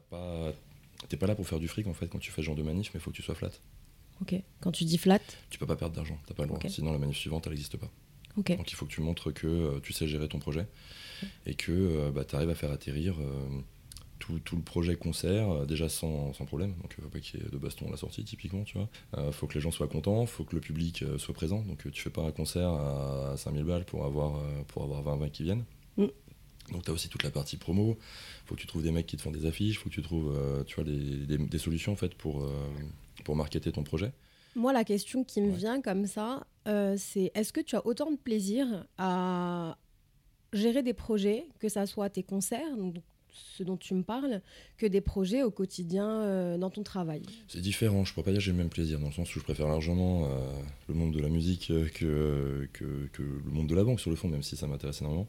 T'es 1.09 1.17
pas 1.17 1.27
là 1.27 1.35
pour 1.35 1.47
faire 1.47 1.59
du 1.59 1.67
fric 1.67 1.85
en 1.85 1.93
fait 1.93 2.07
quand 2.07 2.17
tu 2.17 2.31
fais 2.31 2.41
ce 2.41 2.47
genre 2.47 2.55
de 2.55 2.63
manif, 2.63 2.91
mais 2.93 2.99
il 2.99 3.03
faut 3.03 3.11
que 3.11 3.15
tu 3.15 3.21
sois 3.21 3.35
flat. 3.35 3.51
Ok. 4.21 4.33
Quand 4.61 4.71
tu 4.71 4.83
dis 4.83 4.97
flat 4.97 5.19
Tu 5.51 5.59
peux 5.59 5.67
pas 5.67 5.75
perdre 5.75 5.95
d'argent, 5.95 6.17
t'as 6.25 6.33
pas 6.33 6.43
le 6.43 6.49
droit. 6.49 6.59
Sinon 6.67 6.91
la 6.91 6.97
manif 6.97 7.17
suivante 7.17 7.45
elle 7.45 7.53
n'existe 7.53 7.77
pas. 7.77 7.89
Ok. 8.35 8.55
Donc 8.57 8.71
il 8.71 8.75
faut 8.75 8.85
que 8.85 8.91
tu 8.91 9.01
montres 9.01 9.31
que 9.31 9.79
tu 9.79 9.93
sais 9.93 10.07
gérer 10.07 10.27
ton 10.27 10.39
projet 10.39 10.67
et 11.45 11.53
que 11.53 12.09
bah, 12.09 12.25
tu 12.25 12.35
arrives 12.35 12.49
à 12.49 12.55
faire 12.55 12.71
atterrir 12.71 13.15
tout, 14.19 14.39
tout, 14.39 14.55
le 14.55 14.61
projet 14.61 14.95
concert 14.95 15.49
euh, 15.49 15.65
déjà 15.65 15.89
sans, 15.89 16.33
sans, 16.33 16.45
problème. 16.45 16.73
Donc 16.81 16.93
il 16.97 17.01
ne 17.01 17.05
faut 17.05 17.11
pas 17.11 17.19
qu'il 17.19 17.39
y 17.39 17.43
ait 17.43 17.49
de 17.49 17.57
baston 17.57 17.87
à 17.87 17.91
la 17.91 17.97
sortie 17.97 18.23
typiquement, 18.23 18.63
tu 18.63 18.77
vois. 18.77 18.89
Euh, 19.17 19.31
faut 19.31 19.47
que 19.47 19.53
les 19.53 19.61
gens 19.61 19.71
soient 19.71 19.87
contents, 19.87 20.25
faut 20.25 20.43
que 20.43 20.55
le 20.55 20.61
public 20.61 21.03
euh, 21.03 21.17
soit 21.17 21.33
présent. 21.33 21.61
Donc 21.61 21.89
tu 21.91 22.01
fais 22.01 22.09
pas 22.09 22.23
un 22.23 22.31
concert 22.31 22.69
à 22.69 23.35
5000 23.37 23.63
balles 23.63 23.85
pour 23.85 24.05
avoir, 24.05 24.41
pour 24.67 24.83
avoir 24.83 25.01
20 25.01 25.17
20 25.17 25.29
qui 25.29 25.43
viennent. 25.43 25.65
Mm. 25.97 26.05
Donc 26.71 26.83
tu 26.83 26.91
as 26.91 26.93
aussi 26.93 27.09
toute 27.09 27.23
la 27.23 27.31
partie 27.31 27.57
promo. 27.57 27.97
Faut 28.45 28.55
que 28.55 28.59
tu 28.61 28.67
trouves 28.67 28.83
des 28.83 28.91
mecs 28.91 29.07
qui 29.07 29.17
te 29.17 29.21
font 29.21 29.31
des 29.31 29.45
affiches, 29.45 29.79
faut 29.79 29.89
que 29.89 29.95
tu 29.95 30.01
trouves 30.01 30.37
tu 30.65 30.75
vois, 30.75 30.83
des, 30.83 31.37
des, 31.37 31.57
solutions 31.57 31.93
en 31.93 31.95
fait 31.95 32.13
pour, 32.15 32.45
pour 33.23 33.35
marketer 33.37 33.71
ton 33.71 33.83
projet. 33.83 34.11
Moi, 34.55 34.73
la 34.73 34.83
question 34.83 35.23
qui 35.23 35.39
me 35.41 35.51
vient 35.51 35.81
comme 35.81 36.05
ça, 36.07 36.45
c'est 36.65 37.31
est-ce 37.35 37.53
que 37.53 37.61
tu 37.61 37.77
as 37.77 37.85
autant 37.85 38.11
de 38.11 38.17
plaisir 38.17 38.85
à 38.97 39.77
gérer 40.51 40.83
des 40.83 40.93
projets, 40.93 41.47
que 41.59 41.69
ça 41.69 41.85
soit 41.85 42.09
tes 42.09 42.23
concerts, 42.23 42.75
donc 42.75 42.95
ce 43.57 43.63
dont 43.63 43.77
tu 43.77 43.93
me 43.93 44.03
parles 44.03 44.41
que 44.77 44.85
des 44.85 45.01
projets 45.01 45.43
au 45.43 45.51
quotidien 45.51 46.21
euh, 46.21 46.57
dans 46.57 46.69
ton 46.69 46.83
travail 46.83 47.21
C'est 47.47 47.61
différent, 47.61 48.03
je 48.05 48.11
ne 48.11 48.13
pourrais 48.13 48.25
pas 48.25 48.31
dire 48.31 48.39
que 48.39 48.45
j'ai 48.45 48.51
le 48.51 48.57
même 48.57 48.69
plaisir, 48.69 48.99
dans 48.99 49.07
le 49.07 49.13
sens 49.13 49.35
où 49.35 49.39
je 49.39 49.43
préfère 49.43 49.67
largement 49.67 50.25
euh, 50.25 50.51
le 50.87 50.93
monde 50.93 51.13
de 51.13 51.19
la 51.19 51.29
musique 51.29 51.71
euh, 51.71 51.87
que, 51.93 52.67
que, 52.73 53.07
que, 53.13 53.21
le 53.21 53.51
monde 53.51 53.67
de 53.67 53.75
la 53.75 53.83
banque 53.83 53.99
sur 53.99 54.09
le 54.09 54.15
fond, 54.15 54.27
même 54.27 54.43
si 54.43 54.55
ça 54.55 54.67
m'intéresse 54.67 55.01
énormément. 55.01 55.27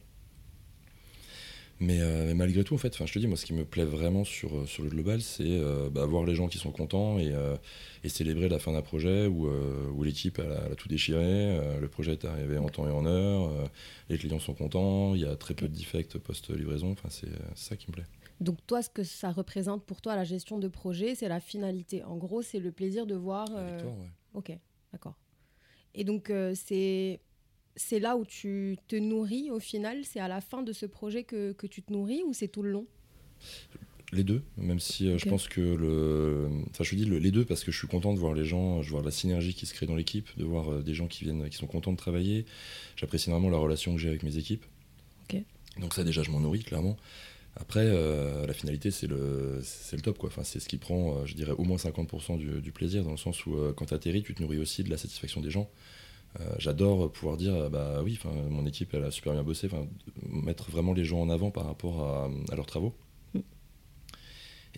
Euh, 1.80 2.26
mais, 2.26 2.34
malgré 2.34 2.64
tout, 2.64 2.74
en 2.74 2.78
fait, 2.78 2.96
je 3.04 3.12
te 3.12 3.18
dis, 3.18 3.26
moi, 3.26 3.36
ce 3.36 3.46
qui 3.46 3.54
me 3.54 3.64
plaît 3.64 3.84
vraiment 3.84 4.24
sur, 4.24 4.56
euh, 4.56 4.66
sur 4.66 4.82
le 4.82 4.90
global, 4.90 5.20
c'est 5.20 5.44
euh, 5.44 5.88
bah, 5.90 6.06
voir 6.06 6.24
les 6.24 6.34
gens 6.34 6.48
qui 6.48 6.58
sont 6.58 6.72
contents 6.72 7.18
et, 7.18 7.32
et 8.04 8.08
célébrer 8.08 8.48
la 8.48 8.58
fin 8.58 8.72
d'un 8.72 8.82
projet 8.82 9.26
où, 9.26 9.48
où 9.48 10.02
l'équipe 10.02 10.38
a, 10.38 10.74
tout 10.74 10.88
déchiré, 10.88 11.78
le 11.80 11.88
projet 11.88 12.12
est 12.12 12.24
arrivé 12.24 12.58
en 12.58 12.68
temps 12.68 12.88
et 12.88 12.90
en 12.92 13.06
heure, 13.06 13.50
les 14.08 14.18
clients 14.18 14.38
sont 14.38 14.54
contents, 14.54 15.14
il 15.14 15.22
y 15.22 15.24
a 15.24 15.36
très 15.36 15.54
peu 15.54 15.68
de 15.68 15.76
defects 15.76 16.18
post-livraison. 16.18 16.92
Enfin, 16.92 17.08
c'est 17.10 17.28
ça 17.54 17.76
qui 17.76 17.88
me 17.88 17.92
plaît. 17.92 18.06
Donc 18.40 18.58
toi, 18.66 18.82
ce 18.82 18.90
que 18.90 19.02
ça 19.02 19.32
représente 19.32 19.84
pour 19.84 20.00
toi, 20.00 20.14
la 20.14 20.24
gestion 20.24 20.58
de 20.58 20.68
projet, 20.68 21.14
c'est 21.14 21.28
la 21.28 21.40
finalité. 21.40 22.04
En 22.04 22.16
gros, 22.16 22.42
c'est 22.42 22.60
le 22.60 22.72
plaisir 22.72 23.06
de 23.06 23.14
voir... 23.14 23.50
La 23.50 23.64
victoire, 23.64 23.98
ouais. 23.98 24.10
Ok, 24.34 24.52
d'accord. 24.92 25.14
Et 25.94 26.04
donc, 26.04 26.32
c'est 26.54 27.20
c'est 27.78 28.00
là 28.00 28.16
où 28.16 28.24
tu 28.24 28.76
te 28.88 28.96
nourris 28.96 29.50
au 29.50 29.60
final 29.60 30.04
C'est 30.04 30.20
à 30.20 30.28
la 30.28 30.40
fin 30.40 30.62
de 30.62 30.72
ce 30.72 30.84
projet 30.84 31.24
que, 31.24 31.54
tu 31.70 31.82
te 31.82 31.92
nourris 31.92 32.22
ou 32.26 32.34
c'est 32.34 32.48
tout 32.48 32.62
le 32.62 32.70
long? 32.70 32.86
Les 34.12 34.24
deux, 34.24 34.42
même 34.56 34.80
si 34.80 35.06
euh, 35.06 35.18
je 35.18 35.28
pense 35.28 35.48
que 35.48 35.60
le. 35.60 36.48
Enfin, 36.70 36.82
je 36.82 36.96
dis 36.96 37.04
les 37.04 37.30
deux 37.30 37.44
parce 37.44 37.62
que 37.62 37.70
je 37.70 37.78
suis 37.78 37.86
content 37.86 38.14
de 38.14 38.18
voir 38.18 38.32
les 38.32 38.44
gens, 38.44 38.80
je 38.82 38.90
vois 38.90 39.02
la 39.02 39.10
synergie 39.10 39.52
qui 39.52 39.66
se 39.66 39.74
crée 39.74 39.84
dans 39.84 39.94
l'équipe, 39.94 40.26
de 40.38 40.44
voir 40.44 40.72
euh, 40.72 40.82
des 40.82 40.94
gens 40.94 41.06
qui 41.06 41.24
viennent, 41.24 41.48
qui 41.50 41.58
sont 41.58 41.66
contents 41.66 41.92
de 41.92 41.98
travailler. 41.98 42.46
J'apprécie 42.96 43.28
énormément 43.28 43.50
la 43.50 43.58
relation 43.58 43.94
que 43.94 44.00
j'ai 44.00 44.08
avec 44.08 44.22
mes 44.22 44.38
équipes. 44.38 44.64
Donc, 45.78 45.94
ça, 45.94 46.02
déjà, 46.02 46.24
je 46.24 46.32
m'en 46.32 46.40
nourris, 46.40 46.64
clairement. 46.64 46.96
Après, 47.54 47.84
euh, 47.84 48.46
la 48.48 48.52
finalité, 48.52 48.90
c'est 48.90 49.06
le, 49.06 49.62
le 49.92 50.00
top, 50.00 50.18
quoi. 50.18 50.28
Enfin, 50.28 50.42
c'est 50.42 50.58
ce 50.58 50.68
qui 50.68 50.76
prend, 50.76 51.24
je 51.24 51.34
dirais, 51.34 51.52
au 51.52 51.62
moins 51.62 51.76
50% 51.76 52.36
du, 52.36 52.60
du, 52.60 52.72
plaisir, 52.72 53.04
dans 53.04 53.12
le 53.12 53.16
sens 53.16 53.46
où, 53.46 53.56
quand 53.76 53.86
tu 53.86 53.94
atterris, 53.94 54.24
tu 54.24 54.34
te 54.34 54.42
nourris 54.42 54.58
aussi 54.58 54.82
de 54.82 54.90
la 54.90 54.96
satisfaction 54.96 55.40
des 55.40 55.50
gens. 55.50 55.70
Euh, 56.40 56.54
j'adore 56.58 57.10
pouvoir 57.10 57.36
dire, 57.36 57.54
euh, 57.54 57.68
bah 57.68 58.00
oui, 58.02 58.18
mon 58.50 58.66
équipe, 58.66 58.94
elle 58.94 59.04
a 59.04 59.10
super 59.10 59.32
bien 59.32 59.42
bossé, 59.42 59.68
mettre 60.28 60.70
vraiment 60.70 60.92
les 60.92 61.04
gens 61.04 61.20
en 61.20 61.30
avant 61.30 61.50
par 61.50 61.66
rapport 61.66 62.04
à, 62.04 62.30
leurs 62.54 62.66
travaux. 62.66 62.94
Mm. 63.34 63.38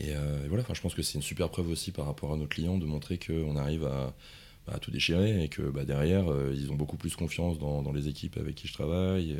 Euh, 0.02 0.44
et, 0.44 0.48
voilà, 0.48 0.64
je 0.72 0.80
pense 0.80 0.94
que 0.94 1.02
c'est 1.02 1.14
une 1.14 1.22
super 1.22 1.50
preuve 1.50 1.68
aussi 1.68 1.92
par 1.92 2.06
rapport 2.06 2.32
à 2.32 2.36
nos 2.36 2.46
clients 2.46 2.78
de 2.78 2.86
montrer 2.86 3.18
qu'on 3.18 3.56
arrive 3.56 3.84
à, 3.84 4.14
bah, 4.66 4.78
tout 4.80 4.90
déchirer 4.90 5.42
et 5.42 5.48
que 5.48 5.62
bah, 5.62 5.84
derrière, 5.84 6.26
ils 6.52 6.70
ont 6.70 6.76
beaucoup 6.76 6.96
plus 6.96 7.16
confiance 7.16 7.58
dans, 7.58 7.92
les 7.92 8.08
équipes 8.08 8.36
avec 8.36 8.54
qui 8.54 8.68
je 8.68 8.72
travaille. 8.72 9.36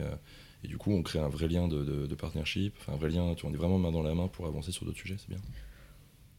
Et, 0.62 0.68
du 0.68 0.76
coup, 0.76 0.92
on 0.92 1.02
crée 1.02 1.20
un 1.20 1.28
vrai 1.28 1.48
lien 1.48 1.68
de, 1.68 2.06
de, 2.06 2.14
partnership, 2.14 2.74
un 2.88 2.96
vrai 2.96 3.08
lien, 3.08 3.34
tu, 3.34 3.46
on 3.46 3.52
est 3.52 3.56
vraiment 3.56 3.78
main 3.78 3.92
dans 3.92 4.02
la 4.02 4.14
main 4.14 4.28
pour 4.28 4.46
avancer 4.46 4.72
sur 4.72 4.84
d'autres 4.84 4.98
sujets, 4.98 5.16
c'est 5.18 5.30
bien. 5.30 5.40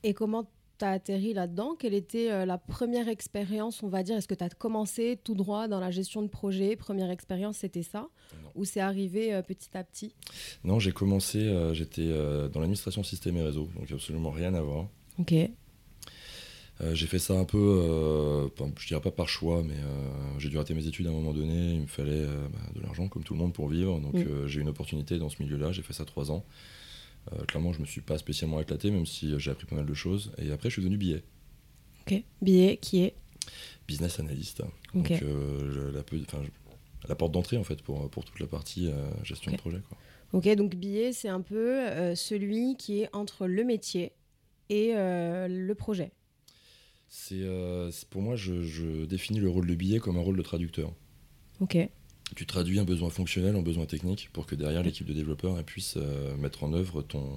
Et 0.04 0.14
comment 0.14 0.48
atterri 0.90 1.34
là-dedans 1.34 1.76
Quelle 1.78 1.94
était 1.94 2.32
euh, 2.32 2.46
la 2.46 2.58
première 2.58 3.08
expérience, 3.08 3.84
on 3.84 3.90
va 3.90 4.04
dire? 4.04 4.18
Est-ce 4.18 4.28
que 4.28 4.36
tu 4.36 4.44
as 4.44 4.50
commencé 4.50 5.20
tout 5.24 5.36
droit 5.36 5.68
dans 5.68 5.80
la 5.80 5.92
gestion 5.92 6.22
de 6.22 6.28
projet? 6.28 6.76
Première 6.76 7.12
expérience, 7.12 7.58
c'était 7.58 7.84
ça? 7.84 8.08
Ou 8.56 8.66
c'est 8.66 8.80
arrivé 8.80 9.34
euh, 9.34 9.42
petit 9.42 9.78
à 9.78 9.84
petit? 9.84 10.14
Non, 10.64 10.80
j'ai 10.80 10.92
commencé, 10.92 11.40
euh, 11.40 11.74
j'étais 11.74 12.08
dans 12.08 12.60
l'administration 12.60 13.04
système 13.04 13.38
et 13.38 13.44
réseau, 13.44 13.70
donc 13.76 13.92
absolument 13.92 14.32
rien 14.32 14.54
à 14.54 14.62
voir. 14.62 14.88
Ok. 15.20 15.34
j'ai 16.94 17.08
fait 17.08 17.20
ça 17.20 17.34
un 17.36 17.46
peu, 17.46 18.50
je 18.80 18.88
dirais 18.88 19.02
pas 19.02 19.12
par 19.12 19.30
choix, 19.30 19.64
mais 19.64 19.76
j'ai 20.40 20.50
dû 20.50 20.58
rater 20.58 20.74
mes 20.74 20.88
études 20.88 21.08
à 21.08 21.10
un 21.10 21.14
moment 21.14 21.34
donné. 21.34 21.74
Il 21.74 21.82
me 21.82 21.88
fallait 21.88 22.26
bah, 22.26 22.60
de 22.76 22.82
l'argent, 22.82 23.08
comme 23.08 23.24
tout 23.24 23.34
le 23.34 23.40
monde, 23.40 23.54
pour 23.54 23.68
vivre. 23.68 24.00
Donc 24.00 24.16
mm. 24.16 24.48
j'ai 24.48 24.60
eu 24.60 24.62
une 24.62 24.70
opportunité 24.70 25.20
dans 25.20 25.30
ce 25.30 25.42
milieu-là. 25.44 25.72
J'ai 25.72 25.84
fait 25.84 25.94
ça 25.94 26.06
trois 26.06 26.32
ans. 26.32 26.44
Euh, 27.32 27.46
clairement, 27.46 27.74
je 27.74 27.80
me 27.80 27.86
suis 27.86 28.02
pas 28.02 28.18
spécialement 28.18 28.60
éclaté, 28.60 28.92
même 28.92 29.06
si 29.06 29.32
euh, 29.32 29.40
j'ai 29.40 29.52
appris 29.52 29.66
pas 29.66 29.76
mal 29.76 29.86
de 29.86 29.94
choses. 29.94 30.32
Et 30.38 30.52
après, 30.52 30.70
je 30.70 30.74
suis 30.74 30.82
devenu 30.82 30.98
billet. 30.98 31.24
Ok. 32.02 32.24
Billet 32.42 32.78
qui 32.78 33.04
est? 33.04 33.16
Business 33.88 34.20
analyst. 34.20 34.62
Donc, 34.94 35.12
euh, 35.12 35.92
la, 35.92 36.04
la, 37.08 37.16
porte 37.16 37.32
d'entrée, 37.32 37.58
en 37.58 37.64
fait, 37.64 37.82
pour, 37.82 38.10
pour 38.10 38.26
toute 38.26 38.40
la 38.40 38.48
partie 38.48 38.90
gestion 39.24 39.52
de 39.52 39.58
projet. 39.58 39.82
Quoi. 39.88 39.98
Ok, 40.34 40.48
donc 40.56 40.76
billet, 40.76 41.12
c'est 41.12 41.28
un 41.28 41.42
peu 41.42 42.16
celui 42.16 42.76
qui 42.78 43.02
est 43.02 43.10
entre 43.14 43.48
le 43.48 43.64
métier 43.64 44.14
et 44.70 44.94
le 44.94 45.74
projet 45.74 46.12
c'est 47.14 47.44
Pour 48.10 48.22
moi, 48.22 48.38
je, 48.38 48.62
je, 48.62 49.04
définis 49.06 49.40
le 49.42 49.50
rôle 49.50 49.68
de 49.68 49.76
billet 49.76 50.00
comme 50.00 50.16
un 50.18 50.22
rôle 50.22 50.38
de 50.38 50.42
traducteur. 50.42 50.94
Ok. 51.60 51.78
Tu 52.36 52.46
traduis 52.46 52.80
un 52.80 52.86
besoin 52.86 53.10
fonctionnel 53.10 53.56
en 53.56 53.62
besoin 53.62 53.86
technique 53.86 54.30
pour 54.32 54.46
que 54.46 54.56
derrière 54.56 54.84
l'équipe 54.84 55.06
de 55.06 55.14
développeurs 55.14 55.62
puisse 55.64 55.98
mettre 56.38 56.64
en 56.64 56.74
œuvre 56.74 57.02
ton, 57.02 57.28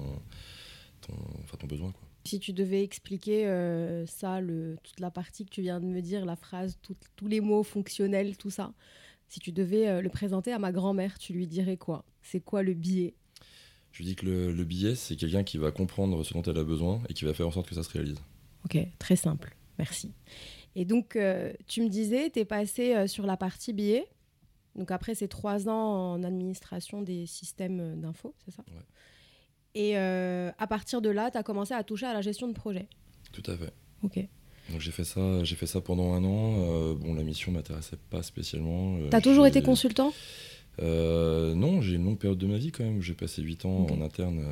ton, 1.01 1.13
enfin, 1.43 1.57
ton 1.57 1.67
besoin. 1.67 1.91
Quoi. 1.91 2.07
Si 2.25 2.39
tu 2.39 2.53
devais 2.53 2.83
expliquer 2.83 3.45
euh, 3.45 4.07
ça, 4.07 4.41
le, 4.41 4.77
toute 4.83 4.99
la 4.99 5.11
partie 5.11 5.45
que 5.45 5.51
tu 5.51 5.61
viens 5.61 5.79
de 5.79 5.85
me 5.85 6.01
dire, 6.01 6.25
la 6.25 6.35
phrase, 6.35 6.79
tous 7.15 7.27
les 7.27 7.39
mots 7.39 7.61
fonctionnels, 7.61 8.35
tout 8.35 8.49
ça, 8.49 8.73
si 9.29 9.39
tu 9.39 9.51
devais 9.51 9.87
euh, 9.87 10.01
le 10.01 10.09
présenter 10.09 10.51
à 10.51 10.57
ma 10.57 10.71
grand-mère, 10.71 11.19
tu 11.19 11.33
lui 11.33 11.45
dirais 11.45 11.77
quoi? 11.77 12.03
C'est 12.23 12.39
quoi 12.39 12.63
le 12.63 12.73
billet 12.73 13.13
Je 13.91 13.99
lui 13.99 14.05
dis 14.05 14.15
que 14.15 14.25
le, 14.25 14.63
billet, 14.63 14.95
c'est 14.95 15.15
quelqu'un 15.15 15.43
qui 15.43 15.59
va 15.59 15.71
comprendre 15.71 16.23
ce 16.23 16.33
dont 16.33 16.41
elle 16.41 16.57
a 16.57 16.63
besoin 16.63 16.99
et 17.09 17.13
qui 17.13 17.25
va 17.25 17.33
faire 17.35 17.47
en 17.47 17.51
sorte 17.51 17.69
que 17.69 17.75
ça 17.75 17.83
se 17.83 17.91
réalise. 17.91 18.17
Ok, 18.63 18.79
très 18.97 19.15
simple, 19.15 19.55
merci. 19.77 20.11
Et 20.75 20.83
donc, 20.83 21.15
euh, 21.15 21.53
tu 21.67 21.83
me 21.83 21.89
disais, 21.89 22.31
tu 22.31 22.39
es 22.39 22.45
passé 22.45 23.07
sur 23.07 23.27
la 23.27 23.37
partie 23.37 23.71
billet. 23.71 24.07
Donc 24.75 24.91
après 24.91 25.15
ces 25.15 25.27
trois 25.27 25.69
ans 25.69 26.13
en 26.13 26.23
administration 26.23 27.01
des 27.01 27.25
systèmes 27.25 27.99
d'info, 27.99 28.35
c'est 28.45 28.51
ça 28.51 28.63
ouais. 28.67 28.81
Et 29.75 29.97
euh, 29.97 30.51
à 30.57 30.67
partir 30.67 31.01
de 31.01 31.09
là, 31.09 31.29
tu 31.29 31.37
as 31.37 31.43
commencé 31.43 31.73
à 31.73 31.83
toucher 31.83 32.05
à 32.05 32.13
la 32.13 32.21
gestion 32.21 32.47
de 32.47 32.53
projet. 32.53 32.87
Tout 33.33 33.43
à 33.51 33.57
fait. 33.57 33.73
Ok. 34.03 34.17
Donc 34.71 34.79
j'ai 34.79 34.91
fait 34.91 35.03
ça, 35.03 35.43
j'ai 35.43 35.55
fait 35.55 35.67
ça 35.67 35.81
pendant 35.81 36.13
un 36.13 36.23
an. 36.23 36.55
Euh, 36.57 36.95
bon, 36.95 37.13
la 37.13 37.23
mission 37.23 37.51
m'intéressait 37.51 37.97
pas 38.09 38.23
spécialement. 38.23 38.97
Euh, 38.97 39.09
tu 39.09 39.15
as 39.15 39.21
toujours 39.21 39.45
été 39.45 39.61
consultant? 39.61 40.13
Non, 40.79 41.81
j'ai 41.81 41.95
une 41.95 42.05
longue 42.05 42.17
période 42.17 42.37
de 42.37 42.47
ma 42.47 42.57
vie 42.57 42.71
quand 42.71 42.85
même. 42.85 43.01
J'ai 43.01 43.13
passé 43.13 43.41
8 43.41 43.65
ans 43.65 43.87
en 43.91 44.01
interne 44.01 44.43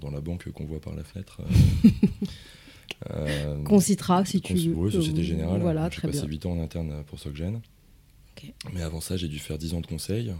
dans, 0.00 0.10
la 0.10 0.20
banque 0.20 0.50
qu'on 0.50 0.64
voit 0.64 0.80
par 0.80 0.94
la 0.96 1.04
fenêtre. 1.04 1.42
Qu'on 3.64 3.78
citera 3.78 4.24
si 4.24 4.40
tu 4.40 4.54
veux. 4.54 4.74
Oui, 4.74 4.90
Société 4.90 5.22
Générale. 5.22 5.60
Voilà, 5.60 5.88
j'ai 5.90 6.00
passé 6.00 6.26
8 6.26 6.46
ans 6.46 6.52
en 6.52 6.60
interne 6.60 7.04
pour 7.06 7.20
Mais 8.72 8.82
avant 8.82 9.00
ça, 9.00 9.16
j'ai 9.16 9.28
dû 9.28 9.38
faire 9.38 9.58
10 9.58 9.74
ans 9.74 9.80
de 9.80 9.86
conseil, 9.86 10.32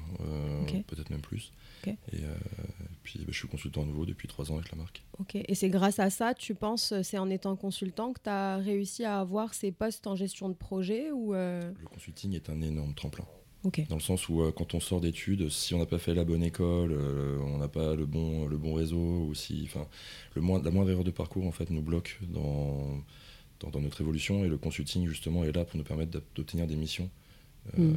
peut-être 0.86 1.10
même 1.10 1.20
plus. 1.20 1.52
Et 1.86 2.24
euh, 2.24 2.34
puis 3.02 3.18
bah, 3.20 3.26
je 3.28 3.38
suis 3.38 3.48
consultant 3.48 3.82
à 3.82 3.84
nouveau 3.84 4.06
depuis 4.06 4.28
trois 4.28 4.50
ans 4.50 4.56
avec 4.56 4.70
la 4.70 4.78
marque. 4.78 5.02
Ok, 5.18 5.36
et 5.36 5.54
c'est 5.54 5.68
grâce 5.68 5.98
à 5.98 6.10
ça, 6.10 6.34
tu 6.34 6.54
penses, 6.54 6.94
c'est 7.02 7.18
en 7.18 7.30
étant 7.30 7.56
consultant 7.56 8.12
que 8.12 8.20
tu 8.22 8.30
as 8.30 8.56
réussi 8.56 9.04
à 9.04 9.20
avoir 9.20 9.54
ces 9.54 9.72
postes 9.72 10.06
en 10.06 10.16
gestion 10.16 10.48
de 10.48 10.54
projet 10.54 11.10
ou 11.12 11.34
euh? 11.34 11.72
Le 11.80 11.88
consulting 11.88 12.34
est 12.34 12.50
un 12.50 12.60
énorme 12.60 12.94
tremplin. 12.94 13.24
Dans 13.88 13.96
le 13.96 14.00
sens 14.00 14.28
où 14.28 14.40
euh, 14.40 14.52
quand 14.52 14.74
on 14.74 14.80
sort 14.80 15.00
d'études, 15.00 15.50
si 15.50 15.74
on 15.74 15.78
n'a 15.78 15.86
pas 15.86 15.98
fait 15.98 16.14
la 16.14 16.24
bonne 16.24 16.42
école, 16.42 16.92
on 16.92 17.58
n'a 17.58 17.68
pas 17.68 17.94
le 17.94 18.06
bon, 18.06 18.46
le 18.46 18.56
bon 18.56 18.72
réseau, 18.72 19.26
ou 19.28 19.34
si, 19.34 19.68
le 20.34 20.40
moins, 20.40 20.62
la 20.62 20.70
moindre 20.70 20.90
erreur 20.90 21.04
de 21.04 21.10
parcours 21.10 21.46
en 21.46 21.52
fait 21.52 21.68
nous 21.68 21.82
bloque 21.82 22.18
dans, 22.22 23.02
dans, 23.60 23.80
notre 23.80 24.00
évolution 24.00 24.44
et 24.44 24.48
le 24.48 24.56
consulting 24.56 25.06
justement 25.06 25.44
est 25.44 25.52
là 25.52 25.64
pour 25.64 25.76
nous 25.76 25.84
permettre 25.84 26.22
d'obtenir 26.34 26.66
des 26.66 26.76
missions. 26.76 27.10
Hmm 27.76 27.96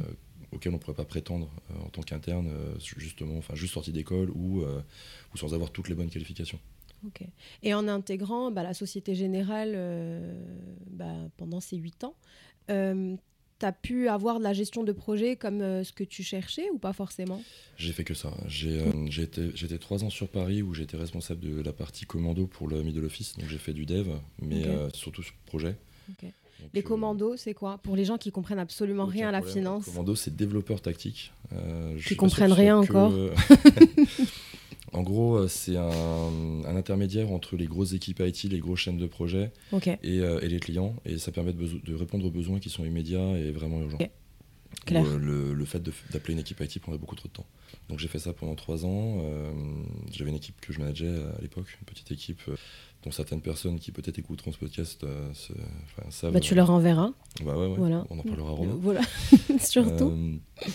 auquel 0.52 0.70
on 0.72 0.76
ne 0.76 0.80
pourrait 0.80 0.96
pas 0.96 1.04
prétendre 1.04 1.50
euh, 1.70 1.84
en 1.84 1.88
tant 1.88 2.02
qu'interne, 2.02 2.48
euh, 2.48 2.74
justement, 2.78 3.36
enfin 3.38 3.54
juste 3.54 3.74
sorti 3.74 3.92
d'école 3.92 4.30
ou, 4.30 4.62
euh, 4.62 4.80
ou 5.34 5.38
sans 5.38 5.54
avoir 5.54 5.70
toutes 5.70 5.88
les 5.88 5.94
bonnes 5.94 6.10
qualifications. 6.10 6.60
Ok. 7.04 7.22
Et 7.62 7.74
en 7.74 7.88
intégrant 7.88 8.52
bah, 8.52 8.62
la 8.62 8.74
Société 8.74 9.14
Générale 9.14 9.76
bah, 10.88 11.16
pendant 11.36 11.58
ces 11.58 11.76
huit 11.76 12.04
ans, 12.04 12.14
tu 12.68 13.66
as 13.66 13.72
pu 13.72 14.08
avoir 14.08 14.38
de 14.38 14.44
la 14.44 14.52
gestion 14.52 14.84
de 14.84 14.92
projet 14.92 15.34
comme 15.34 15.82
ce 15.82 15.92
que 15.92 16.04
tu 16.04 16.22
cherchais 16.22 16.70
ou 16.70 16.78
pas 16.78 16.92
forcément? 16.92 17.42
J'ai 17.76 17.92
fait 17.92 18.04
que 18.04 18.14
ça. 18.14 18.32
J'ai 18.46 18.84
été 19.22 19.78
trois 19.80 20.04
ans 20.04 20.10
sur 20.10 20.28
Paris 20.28 20.62
où 20.62 20.74
j'étais 20.74 20.96
responsable 20.96 21.40
de 21.40 21.60
la 21.60 21.72
partie 21.72 22.04
commando 22.04 22.46
pour 22.46 22.68
le 22.68 22.84
middle 22.84 23.04
office. 23.04 23.36
Donc 23.36 23.48
j'ai 23.48 23.58
fait 23.58 23.72
du 23.72 23.84
dev, 23.84 24.08
mais 24.40 24.62
surtout 24.94 25.24
sur 25.24 25.34
projet. 25.44 25.76
Les 26.74 26.80
euh, 26.80 26.84
commandos, 26.84 27.36
c'est 27.36 27.54
quoi 27.54 27.78
Pour 27.78 27.96
les 27.96 28.04
gens 28.04 28.18
qui 28.18 28.30
comprennent 28.30 28.58
absolument 28.58 29.06
rien 29.06 29.28
à 29.28 29.32
la 29.32 29.42
finance. 29.42 29.86
Les 29.86 29.92
commandos, 29.92 30.16
c'est 30.16 30.34
développeur 30.34 30.80
tactique. 30.80 31.32
Euh, 31.52 31.98
qui 32.06 32.16
comprennent 32.16 32.52
rien 32.52 32.78
encore. 32.78 33.12
en 34.92 35.02
gros, 35.02 35.36
euh, 35.36 35.48
c'est 35.48 35.76
un, 35.76 36.64
intermédiaire 36.64 37.30
entre 37.30 37.56
les 37.56 37.66
grosses 37.66 37.92
équipes 37.92 38.20
IT, 38.20 38.44
les 38.44 38.58
grosses 38.58 38.80
chaînes 38.80 38.98
de 38.98 39.06
projet 39.06 39.52
et, 40.02 40.20
les 40.20 40.60
clients. 40.60 40.94
Et 41.04 41.18
ça 41.18 41.32
permet 41.32 41.52
de, 41.52 41.94
répondre 41.94 42.26
aux 42.26 42.30
besoins 42.30 42.58
qui 42.58 42.70
sont 42.70 42.84
immédiats 42.84 43.36
et 43.36 43.50
vraiment 43.50 43.80
urgents. 43.80 43.98
le, 44.90 45.64
fait 45.64 45.82
d'appeler 46.12 46.34
une 46.34 46.40
équipe 46.40 46.60
IT 46.60 46.80
prendrait 46.80 46.98
beaucoup 46.98 47.16
trop 47.16 47.28
de 47.28 47.32
temps. 47.32 47.46
Donc 47.88 47.98
j'ai 47.98 48.08
fait 48.08 48.18
ça 48.18 48.32
pendant 48.32 48.54
trois 48.54 48.86
ans. 48.86 49.18
J'avais 50.10 50.30
une 50.30 50.36
équipe 50.36 50.60
que 50.60 50.72
je 50.72 50.78
manageais 50.78 51.08
à 51.38 51.40
l'époque, 51.42 51.66
une 51.80 51.86
petite 51.86 52.10
équipe 52.10 52.42
dont 53.04 53.10
certaines 53.10 53.40
personnes 53.40 53.78
qui 53.78 53.90
peut-être 53.92 54.18
écouteront 54.18 54.52
ce 54.52 54.58
podcast 54.58 55.02
euh, 55.04 55.32
savent. 56.10 56.32
Bah, 56.32 56.40
tu 56.40 56.54
leur 56.54 56.70
enverras. 56.70 57.10
Bah 57.44 57.56
ouais, 57.56 57.74
Voilà. 57.76 58.04
On 58.10 58.18
en 58.18 58.22
parlera 58.22 58.52
Romain. 58.52 58.76
Voilà, 58.80 59.00
surtout. 59.60 60.10
Euh, 60.10 60.68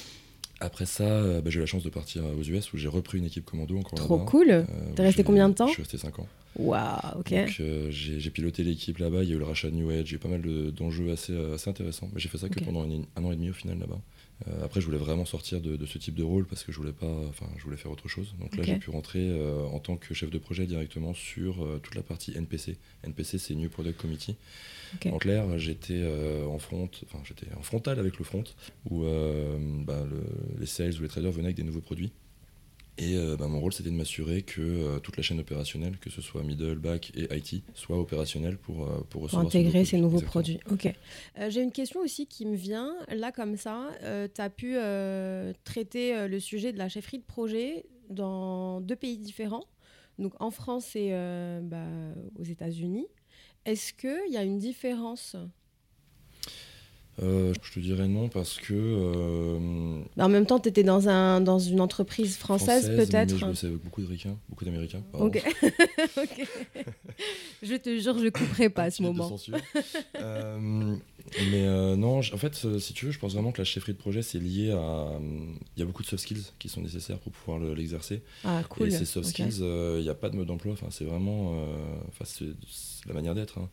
après 0.60 0.86
ça, 0.86 1.04
euh, 1.04 1.42
bah, 1.42 1.50
j'ai 1.50 1.58
eu 1.58 1.62
la 1.62 1.68
chance 1.68 1.84
de 1.84 1.90
partir 1.90 2.24
aux 2.26 2.44
US 2.44 2.74
où 2.74 2.78
j'ai 2.78 2.88
repris 2.88 3.20
une 3.20 3.26
équipe 3.26 3.46
commando 3.46 3.78
encore 3.78 3.98
Trop 3.98 4.18
cool. 4.20 4.66
T'es 4.96 5.04
resté 5.04 5.24
combien 5.24 5.50
de 5.50 5.54
temps 5.54 5.68
Je 5.68 5.74
suis 5.74 5.84
resté 5.84 5.98
5 5.98 6.20
ans. 6.20 6.28
Waouh, 6.58 7.20
ok. 7.20 7.34
Donc 7.34 7.62
j'ai 7.90 8.30
piloté 8.30 8.64
l'équipe 8.64 8.98
là-bas, 8.98 9.24
il 9.24 9.30
y 9.30 9.34
a 9.34 9.36
eu 9.36 9.40
le 9.40 9.46
rachat 9.46 9.70
de 9.70 9.76
New 9.76 9.90
Age, 9.90 10.08
j'ai 10.08 10.16
eu 10.16 10.20
pas 10.20 10.28
mal 10.28 10.42
d'enjeux 10.72 11.12
assez, 11.12 11.36
assez 11.54 11.70
intéressants. 11.70 12.10
Mais 12.14 12.20
j'ai 12.20 12.30
fait 12.30 12.38
ça 12.38 12.50
que 12.50 12.60
pendant 12.64 12.84
un, 12.84 13.24
an 13.24 13.32
et 13.32 13.36
demi 13.36 13.50
au 13.50 13.54
final 13.54 13.80
là-bas. 13.80 14.00
Euh, 14.48 14.64
après, 14.64 14.82
je 14.82 14.86
voulais 14.86 14.98
vraiment 14.98 15.26
sortir 15.26 15.62
de, 15.62 15.86
ce 15.86 15.98
type 15.98 16.16
de 16.16 16.24
rôle 16.24 16.46
parce 16.46 16.64
que 16.64 16.72
je 16.72 16.78
voulais 16.78 16.92
pas, 16.92 17.12
enfin, 17.30 17.48
je 17.58 17.64
voulais 17.64 17.78
faire 17.78 17.92
autre 17.92 18.08
chose. 18.08 18.36
Donc 18.40 18.56
là, 18.56 18.64
j'ai 18.64 18.78
pu 18.78 18.90
rentrer 18.90 19.30
euh, 19.30 19.66
en 19.66 19.80
tant 19.80 19.98
que 19.98 20.14
chef 20.14 20.30
de 20.30 20.38
projet 20.38 20.68
directement 20.68 21.14
sur 21.14 21.64
euh, 21.64 21.80
toute 21.82 21.96
la 21.96 22.04
partie 22.04 22.38
NPC. 22.38 22.78
NPC, 23.04 23.40
c'est 23.40 23.56
New 23.56 23.70
Product 23.70 24.00
Committee. 24.00 24.36
En 25.12 25.18
clair, 25.18 25.58
j'étais 25.58 26.06
en 26.48 26.60
front, 26.60 26.90
enfin, 27.06 27.22
j'étais 27.26 27.48
en 27.58 27.62
frontal 27.62 28.00
avec 28.00 28.18
le 28.18 28.24
front 28.24 28.46
où 28.90 29.04
bah, 29.86 30.06
les 30.58 30.66
sales 30.66 30.98
ou 30.98 31.02
les 31.02 31.10
traders 31.10 31.32
venaient 31.32 31.48
avec 31.48 31.58
des 31.58 31.64
nouveaux 31.64 31.82
produits. 31.82 32.12
Et 32.98 33.16
euh, 33.16 33.38
bah, 33.38 33.48
mon 33.48 33.60
rôle, 33.60 33.74
c'était 33.74 33.92
de 33.92 33.96
m'assurer 33.96 34.42
que 34.42 34.62
euh, 34.62 35.00
toute 35.00 35.18
la 35.18 35.24
chaîne 35.24 35.40
opérationnelle, 35.40 35.98
que 36.00 36.10
ce 36.10 36.22
soit 36.22 36.42
middle, 36.42 36.80
back 36.80 37.12
et 37.16 37.28
IT, 37.36 37.64
soit 37.76 37.98
opérationnelle 37.98 38.58
pour, 38.58 38.86
euh, 38.86 39.06
pour 39.10 39.24
recevoir 39.24 39.46
intégrer 39.46 39.86
ces 39.86 39.98
nouveaux, 39.98 40.22
produits. 40.22 40.60
Ok. 40.72 40.92
J'ai 41.50 41.62
une 41.62 41.72
question 41.72 42.00
aussi 42.00 42.26
qui 42.26 42.46
me 42.46 42.56
vient. 42.56 42.96
Là, 43.10 43.32
comme 43.32 43.56
ça, 43.56 43.90
tu 44.02 44.42
as 44.42 44.50
pu 44.50 44.78
traiter 45.64 46.28
le 46.28 46.40
sujet 46.40 46.74
de 46.74 46.78
la 46.78 46.90
chefferie 46.90 47.20
de 47.20 47.24
projet 47.24 47.86
dans 48.10 48.82
deux 48.82 48.96
pays 48.96 49.18
différents, 49.18 49.66
donc 50.18 50.34
en 50.40 50.50
France 50.50 50.96
et 50.96 51.12
bah, 51.62 51.86
aux 52.40 52.44
États-Unis. 52.44 53.08
Est-ce 53.66 53.94
qu'il 53.94 54.32
y 54.32 54.38
a 54.38 54.44
une 54.44 54.58
différence 54.58 55.36
euh, 57.24 57.52
je 57.64 57.72
te 57.72 57.80
dirais 57.80 58.08
non 58.08 58.30
parce 58.30 58.60
que. 58.60 58.74
Euh, 58.76 60.02
en 60.18 60.30
même 60.30 60.46
temps, 60.46 60.60
tu 60.60 60.70
étais 60.70 60.84
dans, 60.84 61.10
un, 61.10 61.42
dans 61.42 61.58
une 61.58 61.82
entreprise 61.82 62.38
française, 62.38 62.90
peut-être 62.90 63.36
Je 63.36 63.46
bossais 63.46 63.68
avec 63.68 63.84
beaucoup 63.84 64.02
d'Américains. 64.02 64.38
Beaucoup 64.50 64.66
d'Américains 64.66 65.02
ok. 65.14 65.44
je 67.64 67.76
te 67.76 67.98
jure, 67.98 68.20
je 68.20 68.30
couperai 68.30 68.70
pas 68.70 68.84
à 68.84 68.92
ce 68.92 69.02
moment. 69.02 69.36
euh, 70.20 70.96
mais 71.52 71.96
non, 71.98 72.20
en 72.20 72.38
fait, 72.38 72.56
si 72.80 72.94
tu 72.94 73.06
veux, 73.06 73.12
je 73.12 73.20
pense 73.20 73.34
vraiment 73.34 73.52
que 73.52 73.62
la 73.62 73.66
chefferie 73.66 73.94
de 73.94 73.98
projet, 73.98 74.22
c'est 74.22 74.40
lié 74.40 74.72
à. 74.72 75.20
Il 75.76 75.80
y 75.80 75.82
a 75.82 75.86
beaucoup 75.86 76.04
de 76.04 76.08
soft 76.08 76.22
skills 76.22 76.44
qui 76.60 76.70
sont 76.70 76.82
nécessaires 76.82 77.20
pour 77.20 77.32
pouvoir 77.32 77.60
l'exercer. 77.60 78.22
ah, 78.44 78.62
cool. 78.70 78.90
Et 78.90 78.92
ces 78.92 79.06
soft 79.06 79.28
skills, 79.30 79.58
il 79.62 80.04
n'y 80.04 80.10
a 80.10 80.16
pas 80.16 80.30
de 80.30 80.36
mode 80.36 80.48
d'emploi. 80.48 80.74
Enfin, 80.74 80.88
c'est 80.92 81.06
vraiment. 81.06 81.66
Enfin, 82.10 82.26
c'est 82.26 82.46
la 83.08 83.14
manière 83.16 83.34
d'être. 83.34 83.58
Hein. 83.58 83.70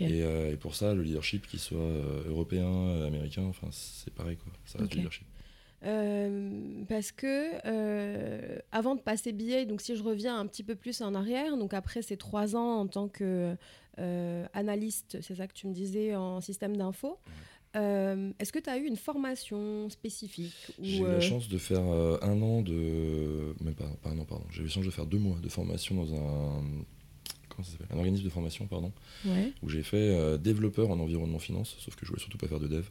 Euh, 0.00 0.52
et, 0.52 0.56
pour 0.56 0.74
ça, 0.74 0.94
le 0.94 1.02
leadership, 1.02 1.46
qu'il 1.46 1.60
soit 1.60 1.78
euh, 1.78 2.28
européen, 2.28 2.66
euh, 2.66 3.06
américain, 3.06 3.42
enfin, 3.44 3.68
c'est 3.70 4.12
pareil, 4.12 4.36
quoi. 4.36 4.52
ça 4.64 4.78
reste 4.78 4.94
leadership. 4.94 5.26
parce 6.88 7.12
que 7.12 8.60
avant 8.72 8.94
de 8.94 9.00
passer 9.00 9.32
BA, 9.32 9.64
donc 9.64 9.80
si 9.80 9.96
je 9.96 10.02
reviens 10.02 10.38
un 10.38 10.46
petit 10.46 10.62
peu 10.62 10.74
plus 10.74 11.00
en 11.02 11.14
arrière, 11.14 11.56
donc 11.56 11.74
après 11.74 12.02
ces 12.02 12.16
trois 12.16 12.56
ans 12.56 12.80
en 12.80 12.86
tant 12.86 13.08
que 13.08 13.56
analyste, 14.52 15.18
c'est 15.20 15.36
ça 15.36 15.46
que 15.46 15.54
tu 15.54 15.66
me 15.66 15.72
disais 15.72 16.14
en 16.14 16.40
système 16.40 16.76
d'info, 16.76 17.18
est-ce 17.74 18.52
que 18.52 18.60
tu 18.60 18.70
as 18.70 18.78
eu 18.78 18.86
une 18.86 18.96
formation 18.96 19.90
spécifique 19.90 20.72
J'ai 20.80 21.00
eu 21.00 21.06
la 21.06 21.20
chance 21.20 21.48
de 21.48 21.58
faire 21.58 21.82
un 21.82 22.42
an 22.42 22.62
de. 22.62 23.54
Même 23.62 23.74
pas, 23.74 23.90
pas 24.02 24.10
un 24.10 24.18
an, 24.18 24.24
pardon. 24.24 24.46
J'ai 24.50 24.62
eu 24.62 24.64
la 24.64 24.70
chance 24.70 24.86
de 24.86 24.90
faire 24.90 25.06
deux 25.06 25.18
mois 25.18 25.38
de 25.42 25.48
formation 25.48 25.96
dans 25.96 26.14
un 26.14 26.62
un 27.90 27.96
organisme 27.96 28.24
de 28.24 28.30
formation, 28.30 28.66
pardon, 28.66 28.92
où 29.62 29.68
j'ai 29.68 29.82
fait 29.82 29.96
euh, 29.96 30.38
développeur 30.38 30.90
en 30.90 30.98
environnement 30.98 31.38
finance, 31.38 31.76
sauf 31.78 31.96
que 31.96 32.04
je 32.04 32.10
voulais 32.10 32.20
surtout 32.20 32.38
pas 32.38 32.48
faire 32.48 32.60
de 32.60 32.68
dev. 32.68 32.84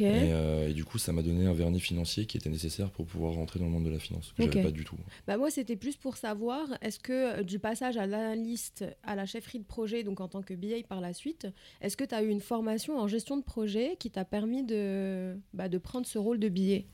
Euh, 0.00 0.68
et, 0.68 0.72
du 0.72 0.84
coup, 0.84 0.98
ça 0.98 1.12
m'a 1.12 1.22
donné 1.22 1.46
un 1.46 1.52
vernis 1.52 1.80
financier 1.80 2.26
qui 2.26 2.36
était 2.36 2.48
nécessaire 2.48 2.90
pour 2.90 3.06
pouvoir 3.06 3.34
rentrer 3.34 3.58
dans 3.58 3.66
le 3.66 3.72
monde 3.72 3.84
de 3.84 3.90
la 3.90 3.98
finance, 3.98 4.32
que 4.36 4.44
j'avais 4.44 4.62
pas 4.62 4.70
du 4.70 4.84
tout. 4.84 4.96
Bah 5.26 5.36
moi, 5.36 5.50
c'était 5.50 5.76
plus 5.76 5.96
pour 5.96 6.16
savoir, 6.16 6.66
est-ce 6.80 6.98
que 6.98 7.40
euh, 7.40 7.42
du 7.42 7.58
passage 7.58 7.96
à 7.96 8.06
l'analyste 8.06 8.84
à 9.02 9.14
la 9.14 9.26
chefferie 9.26 9.58
de 9.58 9.64
projet, 9.64 10.02
donc 10.02 10.20
en 10.20 10.28
tant 10.28 10.42
que 10.42 10.54
BA 10.54 10.86
par 10.88 11.00
la 11.00 11.12
suite, 11.12 11.46
est-ce 11.80 11.96
que 11.96 12.04
tu 12.04 12.14
as 12.14 12.22
eu 12.22 12.28
une 12.28 12.40
formation 12.40 12.98
en 12.98 13.08
gestion 13.08 13.36
de 13.36 13.44
projet 13.44 13.96
qui 13.98 14.10
t'a 14.10 14.24
permis 14.24 14.64
de, 14.64 15.36
bah, 15.52 15.68
de 15.68 15.78
prendre 15.78 16.06
ce 16.06 16.18
rôle 16.18 16.38
de 16.38 16.48
BA 16.48 16.84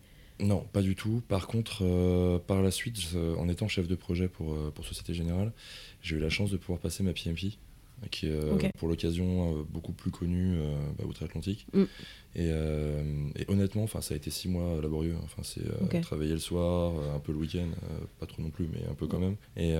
non, 0.42 0.66
pas 0.72 0.82
du 0.82 0.94
tout. 0.94 1.22
Par 1.28 1.46
contre, 1.46 2.38
par 2.46 2.62
la 2.62 2.70
suite, 2.70 2.98
en 3.38 3.48
étant 3.48 3.68
chef 3.68 3.88
de 3.88 3.94
projet 3.94 4.28
pour, 4.28 4.72
pour 4.72 4.84
Société 4.84 5.14
Générale, 5.14 5.52
j'ai 6.02 6.16
eu 6.16 6.18
la 6.18 6.30
chance 6.30 6.50
de 6.50 6.56
pouvoir 6.56 6.80
passer 6.80 7.02
ma 7.02 7.12
PMP 7.12 7.58
qui 8.10 8.26
est 8.26 8.72
pour 8.78 8.88
l'occasion 8.88 9.64
beaucoup 9.70 9.92
plus 9.92 10.10
connu 10.10 10.56
bah, 10.98 11.04
outre-Atlantique. 11.06 11.66
Mm. 11.72 11.84
Et, 12.34 12.48
et, 12.48 13.44
honnêtement, 13.48 13.86
ça 13.86 14.14
a 14.14 14.16
été 14.16 14.30
six 14.30 14.48
mois 14.48 14.80
laborieux. 14.80 15.16
Enfin, 15.22 15.42
c'est 15.42 15.62
travailler 16.00 16.32
le 16.32 16.38
soir, 16.38 16.94
un 17.14 17.18
peu 17.18 17.32
le 17.32 17.38
week-end, 17.38 17.68
pas 18.18 18.26
trop 18.26 18.42
non 18.42 18.50
plus, 18.50 18.68
mais 18.72 18.80
un 18.90 18.94
peu 18.94 19.06
quand 19.06 19.18
même. 19.18 19.36
Et, 19.56 19.74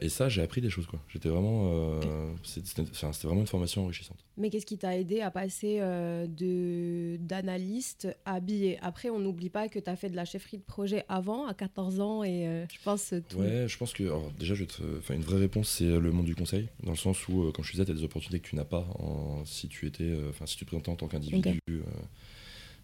et 0.00 0.08
ça, 0.08 0.28
j'ai 0.28 0.42
appris 0.42 0.60
des 0.60 0.70
choses. 0.70 0.86
Quoi. 0.86 1.00
J'étais 1.08 1.28
vraiment, 1.28 2.00
c'était, 2.42 2.82
vraiment 3.24 3.40
une 3.40 3.46
formation 3.46 3.84
enrichissante. 3.84 4.18
Mais 4.38 4.50
qu'est-ce 4.50 4.66
qui 4.66 4.78
t'a 4.78 4.96
aidé 4.96 5.20
à 5.20 5.30
passer 5.30 5.80
de 5.80 7.16
d'analyste 7.20 8.08
à 8.24 8.40
billet 8.40 8.78
Après, 8.82 9.10
on 9.10 9.18
n'oublie 9.18 9.50
pas 9.50 9.68
que 9.68 9.78
tu 9.78 9.90
as 9.90 9.96
fait 9.96 10.10
de 10.10 10.16
la 10.16 10.24
chefferie 10.24 10.58
de 10.58 10.62
projet 10.62 11.04
avant, 11.08 11.46
à 11.46 11.54
14 11.54 12.00
ans, 12.00 12.22
et 12.22 12.66
je 12.70 12.78
pense 12.84 13.14
tout. 13.28 13.38
Ouais, 13.38 13.66
je 13.66 13.76
pense 13.76 13.92
que 13.92 14.04
déjà, 14.38 14.54
je 14.54 14.64
te, 14.64 14.82
une 15.12 15.22
vraie 15.22 15.38
réponse, 15.38 15.68
c'est 15.68 15.98
le 15.98 16.12
monde 16.12 16.26
du 16.26 16.34
conseil, 16.34 16.68
dans 16.82 16.92
le 16.92 16.96
sens 16.96 17.26
où, 17.28 17.50
comme 17.52 17.64
je 17.66 17.72
disais, 17.72 17.84
tu 17.84 17.90
as 17.90 17.94
des 17.94 18.04
opportunités 18.04 18.40
que 18.40 18.48
tu 18.48 18.56
n'as 18.56 18.64
pas 18.64 18.86
en, 18.98 19.44
si 19.44 19.68
tu 19.68 19.86
étais, 19.86 20.16
enfin, 20.28 20.46
si 20.46 20.56
tu 20.56 20.64
te 20.64 20.70
présentais 20.70 20.90
en 20.90 20.96
tant 20.96 21.08
qu'individu. 21.08 21.60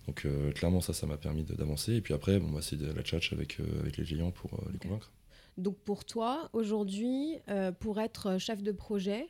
Donc 0.06 0.24
euh, 0.24 0.52
clairement 0.52 0.80
ça, 0.80 0.92
ça 0.92 1.06
m'a 1.06 1.16
permis 1.16 1.44
d'avancer. 1.44 1.94
Et 1.94 2.00
puis 2.00 2.14
après, 2.14 2.40
bon, 2.40 2.50
bah, 2.50 2.62
c'est 2.62 2.76
de 2.76 2.90
la 2.90 3.02
tchatch 3.02 3.32
avec, 3.32 3.60
euh, 3.60 3.80
avec 3.80 3.96
les 3.96 4.04
clients 4.04 4.32
pour 4.32 4.54
euh, 4.54 4.70
les 4.72 4.78
convaincre. 4.78 5.12
Donc 5.58 5.76
pour 5.78 6.04
toi, 6.04 6.48
aujourd'hui, 6.54 7.36
pour 7.78 8.00
être 8.00 8.38
chef 8.38 8.62
de 8.62 8.72
projet, 8.72 9.28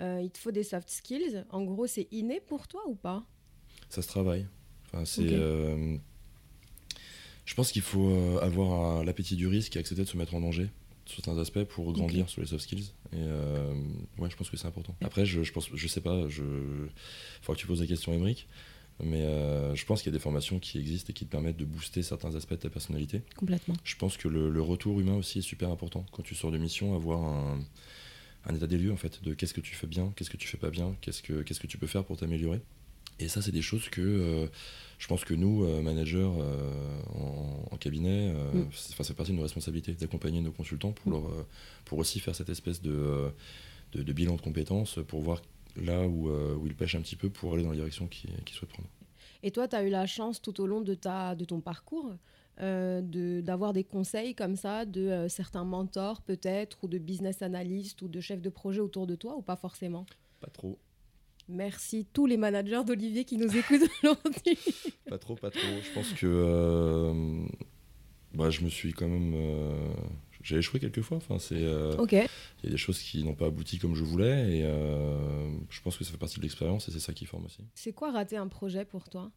il 0.00 0.28
te 0.32 0.38
faut 0.38 0.50
des 0.50 0.64
soft 0.64 0.90
skills. 0.90 1.44
En 1.50 1.62
gros, 1.62 1.86
c'est 1.86 2.08
inné 2.10 2.40
pour 2.40 2.66
toi 2.66 2.82
ou 2.88 2.96
pas? 2.96 3.24
Ça 3.88 4.02
se 4.02 4.08
travaille. 4.08 4.48
Enfin, 4.86 5.04
c'est, 5.04 5.28
je 5.28 6.00
pense 7.54 7.70
qu'il 7.70 7.82
faut 7.82 8.40
avoir 8.40 9.04
l'appétit 9.04 9.36
du 9.36 9.46
risque 9.46 9.76
et 9.76 9.78
accepter 9.78 10.02
de 10.02 10.08
se 10.08 10.16
mettre 10.16 10.34
en 10.34 10.40
danger 10.40 10.70
certains 11.10 11.38
aspects 11.38 11.64
pour 11.64 11.92
grandir 11.92 12.28
sur 12.28 12.40
les 12.40 12.46
soft 12.46 12.62
skills. 12.62 12.92
Et 13.12 13.22
ouais, 14.18 14.30
je 14.30 14.36
pense 14.36 14.50
que 14.50 14.56
c'est 14.56 14.66
important. 14.66 14.94
Après, 15.02 15.26
je, 15.26 15.42
je 15.42 15.52
pense, 15.52 15.68
je 15.72 15.88
sais 15.88 16.00
pas, 16.00 16.28
je, 16.28 16.44
faut 17.42 17.52
que 17.52 17.58
tu 17.58 17.66
poses 17.66 17.80
la 17.80 17.86
question, 17.86 18.12
Émeric. 18.12 18.48
Mais 19.02 19.22
euh, 19.22 19.74
je 19.74 19.84
pense 19.86 20.02
qu'il 20.02 20.12
y 20.12 20.14
a 20.14 20.18
des 20.18 20.22
formations 20.22 20.58
qui 20.58 20.78
existent 20.78 21.10
et 21.10 21.12
qui 21.12 21.24
te 21.24 21.30
permettent 21.30 21.56
de 21.56 21.64
booster 21.64 22.02
certains 22.02 22.34
aspects 22.34 22.52
de 22.52 22.56
ta 22.56 22.70
personnalité. 22.70 23.22
Complètement. 23.36 23.74
Je 23.84 23.96
pense 23.96 24.16
que 24.16 24.28
le, 24.28 24.60
retour 24.60 25.00
humain 25.00 25.14
aussi 25.14 25.38
est 25.38 25.42
super 25.42 25.70
important. 25.70 26.04
Quand 26.12 26.22
tu 26.22 26.34
sors 26.34 26.50
de 26.50 26.58
mission, 26.58 26.94
avoir 26.94 27.22
un, 27.22 27.60
un 28.44 28.54
état 28.54 28.66
des 28.66 28.78
lieux 28.78 28.92
en 28.92 28.96
fait, 28.96 29.22
de 29.22 29.34
qu'est-ce 29.34 29.54
que 29.54 29.60
tu 29.60 29.74
fais 29.74 29.86
bien, 29.86 30.12
qu'est-ce 30.16 30.30
que 30.30 30.36
tu 30.36 30.48
fais 30.48 30.58
pas 30.58 30.70
bien, 30.70 30.96
qu'est-ce 31.00 31.22
que, 31.22 31.42
qu'est-ce 31.42 31.60
que 31.60 31.66
tu 31.66 31.78
peux 31.78 31.86
faire 31.86 32.04
pour 32.04 32.16
t'améliorer. 32.16 32.60
Et 33.20 33.28
ça, 33.28 33.42
c'est 33.42 33.52
des 33.52 33.62
choses 33.62 33.88
que 33.88 34.00
euh, 34.00 34.46
je 34.98 35.06
pense 35.06 35.24
que 35.24 35.34
nous, 35.34 35.64
euh, 35.64 35.82
managers 35.82 36.28
en, 37.14 37.76
cabinet, 37.78 38.32
mm. 38.32 38.68
c'est 38.72 39.14
partie 39.14 39.32
de 39.32 39.36
nos 39.36 39.42
responsabilités, 39.42 39.94
d'accompagner 39.94 40.42
nos 40.42 40.52
consultants 40.52 40.92
pour, 40.92 41.08
mm. 41.08 41.14
leur, 41.14 41.46
pour 41.84 41.98
aussi 41.98 42.20
faire 42.20 42.34
cette 42.34 42.50
espèce 42.50 42.82
de, 42.82 43.30
de, 43.92 44.02
de 44.02 44.12
bilan 44.12 44.36
de 44.36 44.40
compétences, 44.42 44.98
pour 45.06 45.20
voir 45.20 45.40
là 45.76 46.06
où, 46.06 46.28
euh, 46.28 46.54
où 46.56 46.66
il 46.66 46.74
pêche 46.74 46.94
un 46.94 47.00
petit 47.00 47.16
peu 47.16 47.30
pour 47.30 47.54
aller 47.54 47.62
dans 47.62 47.70
la 47.70 47.76
direction 47.76 48.06
qu'il 48.08 48.30
souhaite 48.50 48.70
prendre. 48.70 48.88
Et 49.42 49.50
toi, 49.50 49.68
tu 49.68 49.76
as 49.76 49.82
eu 49.84 49.90
la 49.90 50.06
chance 50.06 50.42
tout 50.42 50.60
au 50.60 50.66
long 50.66 50.80
de, 50.80 50.94
ta, 50.94 51.34
de 51.34 51.44
ton 51.44 51.60
parcours 51.60 52.12
euh, 52.60 53.00
d'avoir 53.40 53.72
des 53.72 53.84
conseils 53.84 54.34
comme 54.34 54.56
ça 54.56 54.84
de 54.84 55.00
euh, 55.00 55.28
certains 55.28 55.64
mentors 55.64 56.20
peut-être, 56.20 56.84
ou 56.84 56.88
de 56.88 56.98
business 56.98 57.42
analystes, 57.42 58.02
ou 58.02 58.08
de 58.08 58.20
chefs 58.20 58.42
de 58.42 58.50
projet 58.50 58.80
autour 58.80 59.06
de 59.06 59.14
toi, 59.14 59.36
ou 59.36 59.42
pas 59.42 59.56
forcément? 59.56 60.04
Pas 60.40 60.50
trop. 60.50 60.78
Merci 61.50 62.06
tous 62.12 62.26
les 62.26 62.36
managers 62.36 62.84
d'Olivier 62.86 63.24
qui 63.24 63.36
nous 63.36 63.56
écoutent 63.56 63.82
aujourd'hui. 64.02 64.58
pas 65.08 65.18
trop, 65.18 65.34
pas 65.34 65.50
trop. 65.50 65.60
Je 65.82 65.94
pense 65.94 66.12
que 66.12 67.46
bah, 68.34 68.50
je 68.50 68.62
me 68.62 68.68
suis 68.68 68.92
quand 68.92 69.08
même 69.08 69.34
j'ai 70.42 70.56
échoué 70.56 70.80
quelques 70.80 71.02
fois. 71.02 71.16
Enfin, 71.16 71.38
c'est. 71.38 71.62
Euh, 71.62 71.94
il 72.10 72.64
y 72.64 72.66
a 72.66 72.70
des 72.70 72.76
choses 72.76 73.00
qui 73.00 73.22
n'ont 73.24 73.34
pas 73.34 73.46
abouti 73.46 73.78
comme 73.78 73.94
je 73.94 74.04
voulais, 74.04 74.58
et 74.58 74.64
euh, 74.64 75.50
je 75.68 75.80
pense 75.80 75.96
que 75.96 76.04
ça 76.04 76.10
fait 76.10 76.18
partie 76.18 76.38
de 76.38 76.42
l'expérience, 76.42 76.88
et 76.88 76.92
c'est 76.92 77.00
ça 77.00 77.12
qui 77.12 77.26
forme 77.26 77.44
aussi. 77.46 77.64
C'est 77.74 77.92
quoi 77.92 78.10
rater 78.10 78.36
un 78.36 78.48
projet 78.48 78.84
pour 78.84 79.08
toi? 79.08 79.30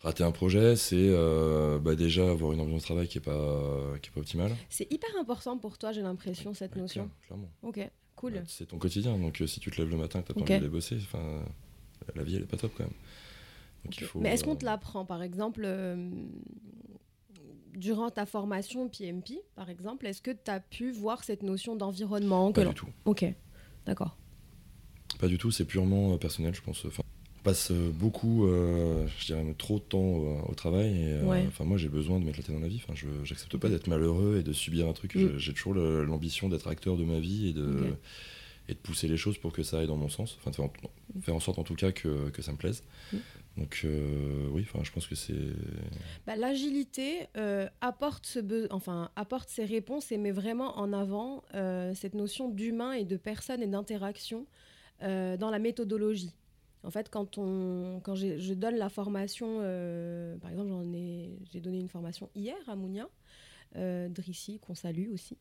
Rater 0.00 0.24
un 0.24 0.32
projet, 0.32 0.76
c'est 0.76 0.96
euh, 0.96 1.78
bah, 1.78 1.94
déjà 1.94 2.30
avoir 2.30 2.52
une 2.52 2.60
ambiance 2.60 2.80
de 2.80 2.86
travail 2.86 3.08
qui 3.08 3.18
n'est 3.18 3.24
pas, 3.24 3.98
qui 4.00 4.08
est 4.08 4.12
pas 4.12 4.20
optimale. 4.20 4.56
C'est 4.70 4.90
hyper 4.90 5.10
important 5.20 5.58
pour 5.58 5.76
toi, 5.76 5.92
j'ai 5.92 6.02
l'impression, 6.02 6.54
cette 6.54 6.76
notion. 6.76 7.10
Clairement. 7.26 7.50
Ok, 7.62 7.80
cool. 8.20 8.34
Bah, 8.34 8.40
c'est 8.46 8.66
ton 8.66 8.78
quotidien, 8.78 9.16
donc 9.18 9.42
si 9.46 9.60
tu 9.60 9.70
te 9.70 9.80
lèves 9.80 9.90
le 9.90 9.96
matin 9.96 10.20
et 10.20 10.22
que 10.22 10.28
tu 10.28 10.32
as 10.32 10.34
pas 10.34 10.40
envie 10.42 10.50
d'aller 10.50 10.68
bosser, 10.68 10.98
la 12.14 12.22
vie, 12.22 12.34
elle 12.34 12.42
n'est 12.42 12.46
pas 12.46 12.56
top 12.56 12.72
quand 12.76 12.84
même. 12.84 12.92
Mais 14.16 14.34
est-ce 14.34 14.44
qu'on 14.44 14.56
te 14.56 14.64
l'apprend, 14.64 15.04
par 15.06 15.22
exemple 15.22 15.66
durant 17.74 18.10
ta 18.10 18.26
formation 18.26 18.88
PMP, 18.88 19.40
par 19.54 19.70
exemple, 19.70 20.06
est-ce 20.06 20.22
que 20.22 20.30
tu 20.30 20.50
as 20.50 20.60
pu 20.60 20.92
voir 20.92 21.24
cette 21.24 21.42
notion 21.42 21.76
d'environnement 21.76 22.52
Pas 22.52 22.64
du 22.64 22.74
tout. 22.74 22.88
Ok, 23.04 23.24
d'accord. 23.86 24.16
Pas 25.18 25.28
du 25.28 25.38
tout, 25.38 25.50
c'est 25.50 25.64
purement 25.64 26.14
euh, 26.14 26.16
personnel, 26.16 26.54
je 26.54 26.62
pense. 26.62 26.84
Enfin, 26.84 27.02
passe 27.42 27.70
euh, 27.70 27.90
beaucoup, 27.92 28.46
euh, 28.46 29.06
je 29.18 29.26
dirais 29.26 29.44
trop 29.58 29.78
de 29.78 29.84
temps 29.84 29.98
au, 29.98 30.54
travail. 30.54 30.88
Et, 30.88 31.16
enfin, 31.48 31.64
moi, 31.64 31.78
j'ai 31.78 31.88
besoin 31.88 32.18
de 32.20 32.24
mettre 32.24 32.38
la 32.38 32.44
tête 32.44 32.54
dans 32.54 32.60
la 32.60 32.68
vie. 32.68 32.80
Enfin, 32.82 32.94
je 32.94 33.06
n'accepte 33.06 33.56
pas 33.56 33.68
d'être 33.68 33.86
malheureux 33.86 34.38
et 34.38 34.42
de 34.42 34.52
subir 34.52 34.88
un 34.88 34.92
truc. 34.92 35.14
Mm. 35.14 35.38
J'ai 35.38 35.52
toujours 35.52 35.74
l'ambition 35.74 36.48
d'être 36.48 36.68
acteur 36.68 36.96
de 36.96 37.04
ma 37.04 37.18
vie 37.18 37.48
et 37.48 37.52
de, 37.52 37.94
et 38.68 38.74
de 38.74 38.78
pousser 38.78 39.08
les 39.08 39.16
choses 39.16 39.38
pour 39.38 39.52
que 39.52 39.62
ça 39.62 39.80
aille 39.80 39.86
dans 39.86 39.96
mon 39.96 40.08
sens. 40.08 40.38
Enfin, 40.38 40.50
de 40.50 41.20
faire, 41.22 41.34
en, 41.34 41.40
sorte 41.40 41.58
en 41.58 41.64
tout 41.64 41.76
cas 41.76 41.92
que, 41.92 42.30
que 42.30 42.42
ça 42.42 42.52
me 42.52 42.56
plaise. 42.56 42.82
Mm. 43.12 43.18
Donc 43.56 43.82
euh, 43.84 44.48
oui, 44.52 44.64
enfin, 44.66 44.82
je 44.84 44.92
pense 44.92 45.06
que 45.06 45.14
c'est... 45.14 45.34
Bah, 46.26 46.36
l'agilité 46.36 47.26
euh, 47.36 47.68
apporte, 47.80 48.26
ce 48.26 48.72
enfin, 48.72 49.10
apporte 49.16 49.48
ses 49.48 49.64
réponses 49.64 50.12
et 50.12 50.18
met 50.18 50.30
vraiment 50.30 50.78
en 50.78 50.92
avant 50.92 51.42
euh, 51.54 51.92
cette 51.94 52.14
notion 52.14 52.48
d'humain 52.48 52.92
et 52.92 53.04
de 53.04 53.16
personne 53.16 53.62
et 53.62 53.66
d'interaction 53.66 54.46
dans 55.02 55.48
la 55.50 55.58
méthodologie. 55.58 56.34
En 56.82 56.90
fait, 56.90 57.10
quand, 57.10 57.38
on, 57.38 58.00
quand 58.02 58.14
je 58.14 58.54
donne 58.54 58.76
la 58.76 58.88
formation, 58.88 59.58
par 60.40 60.50
exemple, 60.50 60.72
j'ai 61.52 61.60
donné 61.60 61.78
une 61.78 61.88
formation 61.88 62.30
hier 62.34 62.56
à 62.68 62.76
Mounia, 62.76 63.08
Drissi, 63.74 64.58
qu'on 64.60 64.74
salue 64.74 65.10
aussi. 65.12 65.36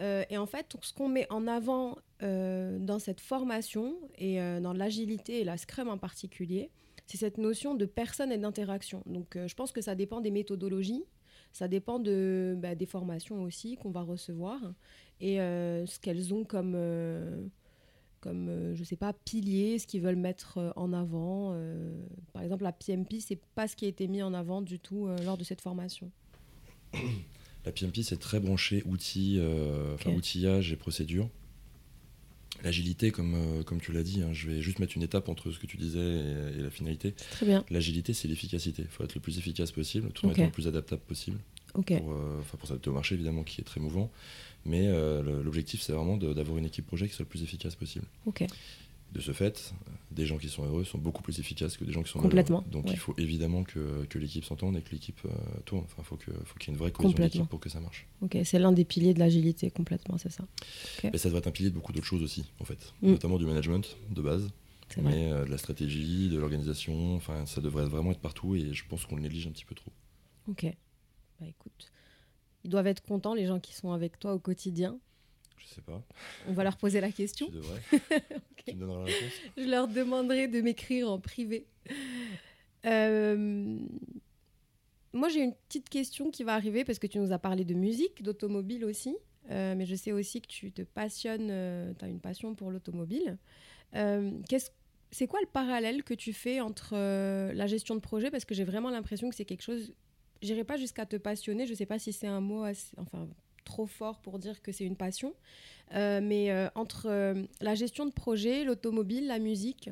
et 0.00 0.38
en 0.38 0.46
fait, 0.46 0.76
ce 0.80 0.94
qu'on 0.94 1.08
met 1.08 1.30
en 1.30 1.46
avant 1.46 1.98
dans 2.20 2.98
cette 2.98 3.20
formation 3.20 3.96
et 4.16 4.38
dans 4.60 4.72
l'agilité 4.72 5.40
et 5.40 5.44
la 5.44 5.58
Scrum 5.58 5.88
en 5.88 5.98
particulier, 5.98 6.70
c'est 7.08 7.16
cette 7.16 7.38
notion 7.38 7.74
de 7.74 7.86
personne 7.86 8.30
et 8.30 8.38
d'interaction. 8.38 9.02
Donc 9.06 9.34
euh, 9.34 9.48
je 9.48 9.54
pense 9.54 9.72
que 9.72 9.80
ça 9.80 9.94
dépend 9.94 10.20
des 10.20 10.30
méthodologies, 10.30 11.04
ça 11.52 11.66
dépend 11.66 11.98
de, 11.98 12.54
bah, 12.58 12.74
des 12.74 12.86
formations 12.86 13.42
aussi 13.42 13.76
qu'on 13.76 13.90
va 13.90 14.02
recevoir 14.02 14.60
et 15.20 15.40
euh, 15.40 15.86
ce 15.86 15.98
qu'elles 15.98 16.34
ont 16.34 16.44
comme, 16.44 16.74
euh, 16.76 17.46
comme 18.20 18.74
je 18.74 18.84
sais 18.84 18.96
pas, 18.96 19.12
piliers, 19.12 19.78
ce 19.78 19.86
qu'ils 19.86 20.02
veulent 20.02 20.16
mettre 20.16 20.72
en 20.76 20.92
avant. 20.92 21.54
par 22.32 22.42
exemple, 22.42 22.64
la 22.64 22.72
PMP, 22.72 23.20
c'est 23.20 23.40
pas 23.54 23.68
ce 23.68 23.76
qui 23.76 23.84
a 23.84 23.88
été 23.88 24.08
mis 24.08 24.22
en 24.22 24.34
avant 24.34 24.62
du 24.62 24.78
tout 24.78 25.08
lors 25.24 25.36
de 25.36 25.44
cette 25.44 25.60
formation. 25.60 26.10
La 27.64 27.72
PMP, 27.72 28.02
c'est 28.02 28.18
très 28.18 28.40
branché 28.40 28.82
outils, 28.86 29.40
outillage 30.06 30.72
et 30.72 30.76
procédures. 30.76 31.28
L'agilité, 32.64 33.12
comme, 33.12 33.34
euh, 33.34 33.62
comme 33.62 33.80
tu 33.80 33.92
l'as 33.92 34.02
dit, 34.02 34.20
hein, 34.22 34.32
je 34.32 34.48
vais 34.50 34.60
juste 34.60 34.80
mettre 34.80 34.96
une 34.96 35.02
étape 35.02 35.28
entre 35.28 35.52
ce 35.52 35.58
que 35.58 35.66
tu 35.66 35.76
disais 35.76 36.00
et, 36.00 36.60
la 36.60 36.70
finalité. 36.70 37.12
Très 37.30 37.46
bien. 37.46 37.64
L'agilité, 37.70 38.12
c'est 38.12 38.26
l'efficacité. 38.26 38.82
Il 38.82 38.88
faut 38.88 39.04
être 39.04 39.14
le 39.14 39.20
plus 39.20 39.38
efficace 39.38 39.70
possible, 39.70 40.10
tout 40.12 40.26
en 40.26 40.30
étant 40.30 40.44
le 40.44 40.50
plus 40.50 40.66
adaptable 40.66 41.02
possible. 41.02 41.38
Pour, 41.82 42.12
euh, 42.12 42.40
pour 42.58 42.68
s'adapter 42.68 42.90
au 42.90 42.94
marché, 42.94 43.14
évidemment, 43.14 43.42
qui 43.42 43.60
est 43.60 43.64
très 43.64 43.80
mouvant. 43.80 44.10
Mais 44.64 44.86
euh, 44.86 45.42
l'objectif, 45.42 45.80
c'est 45.80 45.92
vraiment 45.92 46.16
d'avoir 46.16 46.58
une 46.58 46.66
équipe 46.66 46.86
projet 46.86 47.08
qui 47.08 47.14
soit 47.14 47.24
le 47.24 47.28
plus 47.28 47.42
efficace 47.42 47.74
possible. 47.74 48.06
De 49.12 49.20
ce 49.20 49.32
fait, 49.32 49.72
des 50.10 50.26
gens 50.26 50.36
qui 50.36 50.50
sont 50.50 50.64
heureux 50.64 50.84
sont 50.84 50.98
beaucoup 50.98 51.22
plus 51.22 51.40
efficaces 51.40 51.78
que 51.78 51.84
des 51.84 51.92
gens 51.92 52.02
qui 52.02 52.10
sont 52.10 52.18
Complètement. 52.18 52.62
Donc 52.70 52.90
il 52.90 52.98
faut 52.98 53.14
évidemment 53.16 53.64
que, 53.64 54.04
que 54.04 54.18
l'équipe 54.18 54.44
s'entende 54.44 54.76
et 54.76 54.82
que 54.82 54.90
l'équipe 54.90 55.18
euh, 55.24 55.30
tourne. 55.64 55.84
Enfin, 55.84 56.02
faut 56.02 56.16
qu'il 56.16 56.34
faut 56.44 56.58
qu'il 56.58 56.68
y 56.68 56.70
ait 56.72 56.74
une 56.74 56.78
vraie 56.78 56.92
cohésion 56.92 57.16
d'équipe 57.16 57.48
pour 57.48 57.58
que 57.58 57.70
ça 57.70 57.80
marche. 57.80 58.06
Ok, 58.20 58.36
c'est 58.44 58.58
l'un 58.58 58.70
des 58.70 58.84
piliers 58.84 59.14
de 59.14 59.18
l'agilité, 59.18 59.70
complètement, 59.70 60.18
c'est 60.18 60.30
ça. 60.30 60.44
Mais 61.04 61.16
ça 61.16 61.28
devrait 61.28 61.38
être 61.38 61.46
un 61.46 61.52
pilier 61.52 61.70
de 61.70 61.74
beaucoup 61.74 61.92
d'autres 61.92 62.06
choses 62.06 62.22
aussi, 62.22 62.44
en 62.60 62.66
fait. 62.66 62.92
Mm. 63.00 63.12
Notamment 63.12 63.38
du 63.38 63.46
management 63.46 63.96
de 64.10 64.20
base, 64.20 64.50
mais 64.98 65.32
euh, 65.32 65.46
de 65.46 65.50
la 65.50 65.58
stratégie, 65.58 66.28
de 66.28 66.38
l'organisation. 66.38 67.14
Enfin, 67.14 67.46
ça 67.46 67.62
devrait 67.62 67.86
vraiment 67.86 68.10
être 68.10 68.20
partout 68.20 68.56
et 68.56 68.74
je 68.74 68.84
pense 68.86 69.06
qu'on 69.06 69.16
le 69.16 69.22
néglige 69.22 69.46
un 69.46 69.52
petit 69.52 69.64
peu 69.64 69.74
trop. 69.74 69.92
Ok. 70.48 70.66
Bah 71.40 71.46
écoute, 71.46 71.92
ils 72.64 72.70
doivent 72.70 72.86
être 72.86 73.02
contents, 73.02 73.34
les 73.34 73.46
gens 73.46 73.60
qui 73.60 73.74
sont 73.74 73.92
avec 73.92 74.18
toi 74.18 74.34
au 74.34 74.38
quotidien. 74.38 74.98
Je 75.58 75.66
sais 75.74 75.80
pas. 75.82 76.02
On 76.46 76.52
va 76.52 76.64
leur 76.64 76.76
poser 76.76 77.00
la 77.00 77.10
question. 77.10 77.46
Tu 77.46 77.52
devrais. 77.52 77.80
Tu 78.66 78.74
me 78.74 78.86
la 78.86 79.04
réponse? 79.04 79.32
Je 79.56 79.64
leur 79.64 79.88
demanderai 79.88 80.46
de 80.46 80.60
m'écrire 80.60 81.10
en 81.10 81.18
privé. 81.18 81.66
Euh, 82.84 83.78
moi, 85.12 85.28
j'ai 85.28 85.40
une 85.40 85.54
petite 85.54 85.88
question 85.88 86.30
qui 86.30 86.44
va 86.44 86.54
arriver 86.54 86.84
parce 86.84 86.98
que 86.98 87.06
tu 87.06 87.18
nous 87.18 87.32
as 87.32 87.38
parlé 87.38 87.64
de 87.64 87.74
musique, 87.74 88.22
d'automobile 88.22 88.84
aussi. 88.84 89.16
Euh, 89.50 89.74
mais 89.74 89.86
je 89.86 89.94
sais 89.94 90.12
aussi 90.12 90.42
que 90.42 90.46
tu 90.46 90.70
te 90.70 90.82
passionnes, 90.82 91.48
euh, 91.50 91.94
tu 91.98 92.04
as 92.04 92.08
une 92.08 92.20
passion 92.20 92.54
pour 92.54 92.70
l'automobile. 92.70 93.38
c'est 95.10 95.26
quoi 95.26 95.40
le 95.40 95.48
parallèle 95.50 96.04
que 96.04 96.12
tu 96.12 96.34
fais 96.34 96.60
entre 96.60 96.94
la 96.94 97.66
gestion 97.66 97.94
de 97.94 98.00
projet? 98.00 98.30
Parce 98.30 98.44
que 98.44 98.54
j'ai 98.54 98.64
vraiment 98.64 98.90
l'impression 98.90 99.30
que 99.30 99.34
c'est 99.34 99.46
quelque 99.46 99.62
chose. 99.62 99.94
J'irai 100.42 100.64
pas 100.64 100.76
jusqu'à 100.76 101.06
te 101.06 101.16
passionner, 101.16 101.66
je 101.66 101.74
sais 101.74 101.86
pas 101.86 101.98
si 101.98 102.12
c'est 102.12 102.26
un 102.26 102.40
mot 102.40 102.62
assez, 102.62 102.94
enfin, 102.96 103.28
trop 103.68 103.86
fort 103.86 104.18
pour 104.20 104.38
dire 104.38 104.60
que 104.62 104.72
c'est 104.72 104.84
une 104.84 104.96
passion. 104.96 105.34
Euh, 105.94 106.20
mais 106.22 106.50
euh, 106.50 106.68
entre 106.74 107.06
euh, 107.06 107.44
la 107.60 107.74
gestion 107.74 108.06
de 108.06 108.12
projet, 108.12 108.64
l'automobile, 108.64 109.26
la 109.26 109.38
musique, 109.38 109.90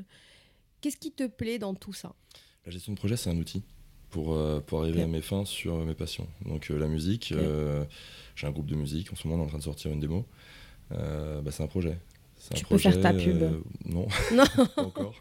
qu'est-ce 0.80 0.96
qui 0.96 1.12
te 1.12 1.26
plaît 1.26 1.58
dans 1.58 1.74
tout 1.74 1.92
ça? 1.92 2.14
La 2.64 2.72
gestion 2.72 2.92
de 2.92 2.98
projet, 2.98 3.16
c'est 3.16 3.30
un 3.30 3.36
outil 3.36 3.62
pour, 4.10 4.36
pour 4.66 4.80
arriver 4.80 5.02
à 5.02 5.06
mes 5.06 5.20
fins 5.20 5.44
sur 5.44 5.76
mes 5.84 5.94
passions. 5.94 6.26
Donc 6.44 6.68
la 6.68 6.88
musique, 6.88 7.32
j'ai 8.34 8.46
un 8.46 8.50
groupe 8.50 8.66
de 8.66 8.74
musique, 8.74 9.12
en 9.12 9.16
ce 9.16 9.28
moment 9.28 9.42
on 9.42 9.44
est 9.44 9.46
en 9.46 9.50
train 9.50 9.58
de 9.58 9.62
sortir 9.62 9.92
une 9.92 10.00
démo. 10.00 10.26
Bah, 10.90 11.50
c'est 11.50 11.62
un 11.62 11.68
projet. 11.68 11.98
Tu 12.54 12.64
peux 12.64 12.78
faire 12.78 13.00
ta 13.00 13.12
pub 13.12 13.42
Non, 13.84 14.06
non. 14.32 14.44
pas 14.74 14.82
encore. 14.82 15.14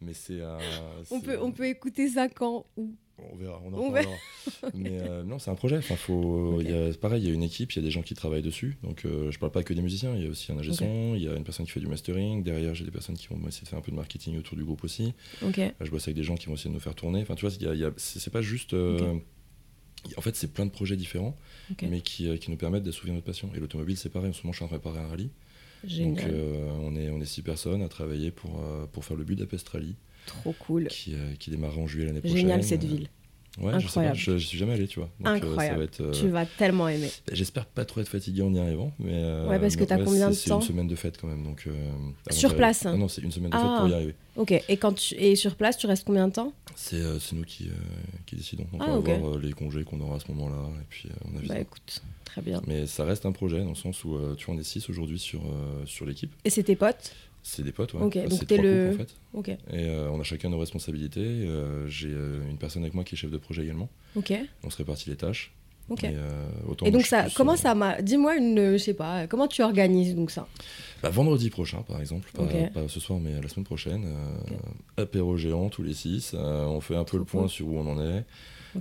Mais 0.00 0.14
c'est. 0.14 0.40
on, 1.10 1.20
peut, 1.20 1.38
on 1.40 1.52
peut 1.52 1.66
écouter 1.66 2.08
ça 2.08 2.28
quand 2.28 2.66
Où 2.76 2.94
on 3.18 3.36
verra, 3.36 3.60
on 3.64 3.72
en 3.72 3.90
parlera. 3.90 4.14
Mais 4.74 5.00
euh, 5.00 5.24
non, 5.24 5.38
c'est 5.38 5.50
un 5.50 5.54
projet. 5.54 5.78
Enfin, 5.78 5.96
faut, 5.96 6.60
y 6.60 6.72
a, 6.72 6.92
pareil, 6.94 7.22
il 7.22 7.28
y 7.28 7.30
a 7.30 7.34
une 7.34 7.42
équipe, 7.42 7.72
il 7.72 7.76
y 7.76 7.78
a 7.80 7.82
des 7.82 7.90
gens 7.90 8.02
qui 8.02 8.14
travaillent 8.14 8.42
dessus. 8.42 8.76
Donc, 8.82 9.04
euh, 9.04 9.30
je 9.30 9.38
parle 9.38 9.52
pas 9.52 9.62
que 9.62 9.74
des 9.74 9.82
musiciens, 9.82 10.14
il 10.14 10.22
y 10.22 10.26
a 10.26 10.30
aussi 10.30 10.52
un 10.52 10.58
ingé 10.58 10.72
il 11.14 11.22
y 11.22 11.28
a 11.28 11.34
une 11.34 11.44
personne 11.44 11.66
qui 11.66 11.72
fait 11.72 11.80
du 11.80 11.88
mastering. 11.88 12.42
Derrière, 12.42 12.74
j'ai 12.74 12.84
des 12.84 12.90
personnes 12.90 13.16
qui 13.16 13.26
vont 13.28 13.36
essayer 13.48 13.64
de 13.64 13.68
faire 13.68 13.78
un 13.78 13.82
peu 13.82 13.90
de 13.90 13.96
marketing 13.96 14.38
autour 14.38 14.56
du 14.56 14.64
groupe 14.64 14.84
aussi. 14.84 15.14
je 15.42 15.90
bosse 15.90 16.04
avec 16.04 16.16
des 16.16 16.22
gens 16.22 16.36
qui 16.36 16.46
vont 16.46 16.54
essayer 16.54 16.70
de 16.70 16.74
nous 16.74 16.80
faire 16.80 16.94
tourner. 16.94 17.22
Enfin, 17.22 17.34
tu 17.34 17.46
vois, 17.46 17.54
y 17.60 17.84
a, 17.84 17.90
c'est 17.96 18.32
pas 18.32 18.42
juste. 18.42 18.74
Euh, 18.74 19.18
en 20.16 20.20
fait, 20.20 20.36
c'est 20.36 20.52
plein 20.52 20.64
de 20.64 20.70
projets 20.70 20.96
différents, 20.96 21.36
mais 21.82 22.00
qui, 22.00 22.38
qui, 22.38 22.50
nous 22.50 22.56
permettent 22.56 22.84
d'assouvir 22.84 23.14
notre 23.14 23.26
passion. 23.26 23.50
Et 23.54 23.58
l'automobile, 23.58 23.96
c'est 23.96 24.10
pareil. 24.10 24.30
En 24.30 24.32
ce 24.32 24.42
moment, 24.44 24.52
je 24.52 24.58
suis 24.58 24.64
en 24.64 24.68
train 24.68 24.76
de 24.76 24.82
préparer 24.82 25.04
un 25.04 25.08
rallye. 25.08 25.30
Donc, 25.84 26.24
on, 26.82 26.96
est, 26.96 27.10
on 27.10 27.20
est 27.20 27.24
six 27.26 27.42
personnes 27.42 27.82
à 27.82 27.88
travailler 27.88 28.30
pour, 28.30 28.62
pour 28.92 29.04
faire 29.04 29.16
le 29.16 29.24
Budapest 29.24 29.68
Rally. 29.68 29.96
Trop 30.28 30.54
cool. 30.58 30.88
Qui, 30.88 31.14
euh, 31.14 31.34
qui 31.38 31.50
démarre 31.50 31.78
en 31.78 31.86
juillet 31.86 32.06
l'année 32.06 32.20
prochaine. 32.20 32.38
Génial 32.38 32.62
cette 32.62 32.84
ville. 32.84 33.08
Ouais, 33.60 33.72
Incroyable. 33.72 34.16
je 34.16 34.38
sais 34.38 34.46
suis 34.46 34.58
jamais 34.58 34.74
allé, 34.74 34.86
tu 34.86 35.00
vois. 35.00 35.10
Donc, 35.18 35.26
euh, 35.28 35.36
Incroyable. 35.36 35.74
ça 35.74 35.78
va 35.78 35.84
être, 35.84 36.00
euh, 36.00 36.12
Tu 36.12 36.28
vas 36.28 36.46
tellement 36.46 36.88
aimer. 36.88 37.10
J'espère 37.32 37.66
pas 37.66 37.84
trop 37.84 38.00
être 38.00 38.08
fatigué 38.08 38.42
en 38.42 38.54
y 38.54 38.58
arrivant. 38.58 38.92
Mais, 38.98 39.22
ouais, 39.48 39.58
parce 39.58 39.76
que 39.76 39.84
tu 39.84 39.92
as 39.92 39.98
combien 39.98 40.30
de 40.30 40.34
temps 40.34 40.40
C'est 40.40 40.50
une 40.54 40.62
semaine 40.62 40.88
de 40.88 40.94
fête 40.94 41.18
quand 41.20 41.28
même. 41.28 41.42
Donc, 41.44 41.68
sur 42.30 42.54
place 42.54 42.84
Non, 42.84 42.98
non 42.98 43.08
c'est 43.08 43.22
une 43.22 43.32
semaine 43.32 43.50
de 43.50 43.56
fête 43.56 43.66
pour 43.66 43.88
y 43.88 43.92
ah. 43.92 43.96
arriver. 43.96 44.14
Ok, 44.36 44.52
et, 44.52 44.76
quand 44.76 44.92
tu... 44.92 45.14
et 45.16 45.34
sur 45.34 45.56
place, 45.56 45.76
tu 45.76 45.88
restes 45.88 46.04
combien 46.04 46.28
de 46.28 46.32
temps? 46.32 46.52
C'est 46.76 47.02
nous 47.32 47.44
qui, 47.44 47.70
qui 48.26 48.36
décidons. 48.36 48.66
Donc, 48.72 48.82
ah, 48.84 48.90
on 48.90 49.00
va 49.00 49.14
voir 49.16 49.38
les 49.38 49.52
congés 49.52 49.82
qu'on 49.82 50.00
aura 50.00 50.16
à 50.16 50.20
ce 50.20 50.30
moment-là. 50.32 50.68
Et 50.80 50.86
puis, 50.88 51.08
on 51.24 51.36
a 51.36 51.42
Bah 51.42 51.58
écoute, 51.58 52.02
très 52.24 52.42
bien. 52.42 52.62
Mais 52.66 52.86
ça 52.86 53.04
reste 53.04 53.26
un 53.26 53.32
projet 53.32 53.58
dans 53.58 53.70
le 53.70 53.74
sens 53.74 54.04
où 54.04 54.16
tu 54.36 54.50
on 54.50 54.58
est 54.58 54.62
6 54.62 54.88
aujourd'hui 54.88 55.18
sur, 55.18 55.40
sur 55.86 56.06
l'équipe. 56.06 56.32
Et 56.44 56.50
c'est 56.50 56.62
tes 56.62 56.76
potes? 56.76 57.12
C'est 57.48 57.62
des 57.62 57.72
potes, 57.72 57.94
ouais. 57.94 58.02
Ok, 58.02 58.28
donc 58.28 58.46
t'es 58.46 58.58
le. 58.58 58.90
en 59.34 59.40
fait. 59.42 59.50
Et 59.72 59.88
euh, 59.88 60.10
on 60.10 60.20
a 60.20 60.22
chacun 60.22 60.50
nos 60.50 60.58
responsabilités. 60.58 61.20
Euh, 61.20 61.88
j'ai 61.88 62.10
euh, 62.10 62.42
une 62.50 62.58
personne 62.58 62.82
avec 62.82 62.92
moi 62.92 63.04
qui 63.04 63.14
est 63.14 63.18
chef 63.18 63.30
de 63.30 63.38
projet 63.38 63.62
également. 63.62 63.88
Ok. 64.16 64.34
On 64.62 64.70
se 64.70 64.76
répartit 64.76 65.08
les 65.08 65.16
tâches. 65.16 65.52
Ok. 65.88 66.04
Et, 66.04 66.90
donc 66.90 67.06
ça, 67.06 67.28
comment 67.34 67.56
ça 67.56 67.74
m'a. 67.74 68.02
Dis-moi 68.02 68.36
une, 68.36 68.72
je 68.72 68.76
sais 68.76 68.92
pas, 68.92 69.26
comment 69.26 69.48
tu 69.48 69.62
organises 69.62 70.14
donc 70.14 70.30
ça? 70.30 70.46
Bah, 71.02 71.08
Vendredi 71.08 71.48
prochain, 71.48 71.80
par 71.80 71.98
exemple, 72.00 72.30
pas, 72.34 72.88
ce 72.88 73.00
soir, 73.00 73.18
mais 73.18 73.40
la 73.40 73.48
semaine 73.48 73.64
prochaine, 73.64 74.04
apéro 74.98 75.38
géant 75.38 75.70
tous 75.70 75.82
les 75.82 75.94
six. 75.94 76.34
on 76.34 76.82
fait 76.82 76.96
un 76.96 77.04
peu 77.04 77.16
le 77.16 77.24
point 77.24 77.48
sur 77.48 77.68
où 77.68 77.78
on 77.78 77.86
en 77.90 77.98
est. 77.98 78.24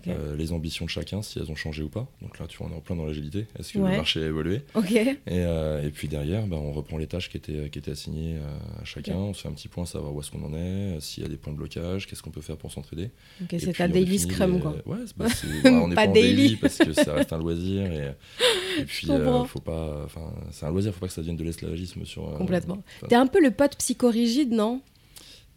Euh, 0.08 0.36
les 0.36 0.52
ambitions 0.52 0.86
de 0.86 0.90
chacun, 0.90 1.22
si 1.22 1.40
elles 1.40 1.50
ont 1.52 1.56
changé 1.56 1.84
ou 1.84 1.90
pas. 1.90 2.08
Donc 2.22 2.40
là, 2.40 2.48
tu 2.48 2.58
vois, 2.58 2.68
on 2.68 2.74
est 2.74 2.78
en 2.78 2.82
plein 2.82 2.96
dans 2.96 3.06
l'agilité. 3.06 3.46
Est-ce 3.58 3.74
que 3.74 3.80
le 3.80 3.86
marché 3.86 4.24
a 4.24 4.28
évolué 4.28 4.62
euh, 4.76 5.84
et, 5.84 5.90
puis 5.90 6.08
derrière, 6.08 6.46
bah, 6.48 6.58
on 6.58 6.72
reprend 6.72 6.98
les 6.98 7.08
tâches 7.08 7.30
qui 7.30 7.38
étaient, 7.38 7.70
qui 7.70 7.80
étaient 7.80 7.92
assignées 7.92 8.38
à 8.82 8.86
chacun. 8.86 9.16
On 9.16 9.34
se 9.34 9.42
fait 9.42 9.48
un 9.48 9.54
petit 9.54 9.68
point, 9.68 9.86
savoir 9.86 10.14
où 10.14 10.20
est-ce 10.20 10.32
qu'on 10.32 10.44
en 10.44 10.54
est, 10.54 11.00
s'il 11.00 11.24
y 11.24 11.26
a 11.26 11.30
des 11.30 11.38
points 11.38 11.54
de 11.54 11.58
blocage, 11.58 12.08
qu'est-ce 12.08 12.24
qu'on 12.24 12.32
peut 12.32 12.42
faire 12.42 12.58
pour 12.58 12.72
s'entraider. 12.72 13.12
c'est 13.50 13.74
ta 13.74 13.88
daily 13.88 14.20
scrum, 14.20 14.60
quoi. 14.60 14.76
Ouais, 14.86 14.98
bah, 15.18 15.28
bah, 15.28 15.72
on 15.72 15.88
n'est 15.88 15.96
pas, 15.96 16.08
en 16.08 16.12
daily. 16.12 16.56
parce 16.58 16.78
que 16.78 16.94
ça 16.94 17.14
reste 17.14 17.34
un 17.34 17.40
loisir. 17.40 17.92
Et, 17.92 18.86
puis, 18.86 19.10
euh, 19.10 19.44
faut 19.46 19.60
pas. 19.60 20.08
c'est 20.52 20.66
un 20.66 20.72
loisir, 20.72 20.94
faut 20.94 21.00
pas 21.00 21.08
que 21.08 21.14
ça 21.14 21.22
devienne 21.22 21.38
de 21.38 21.44
l'esclavagisme 21.44 22.06
sur. 22.06 22.34
Complètement. 22.38 22.84
T'es 23.08 23.16
un 23.16 23.28
peu 23.28 23.42
le 23.42 23.52
pote 23.52 23.76
psychorigide, 23.78 24.52
non? 24.52 24.82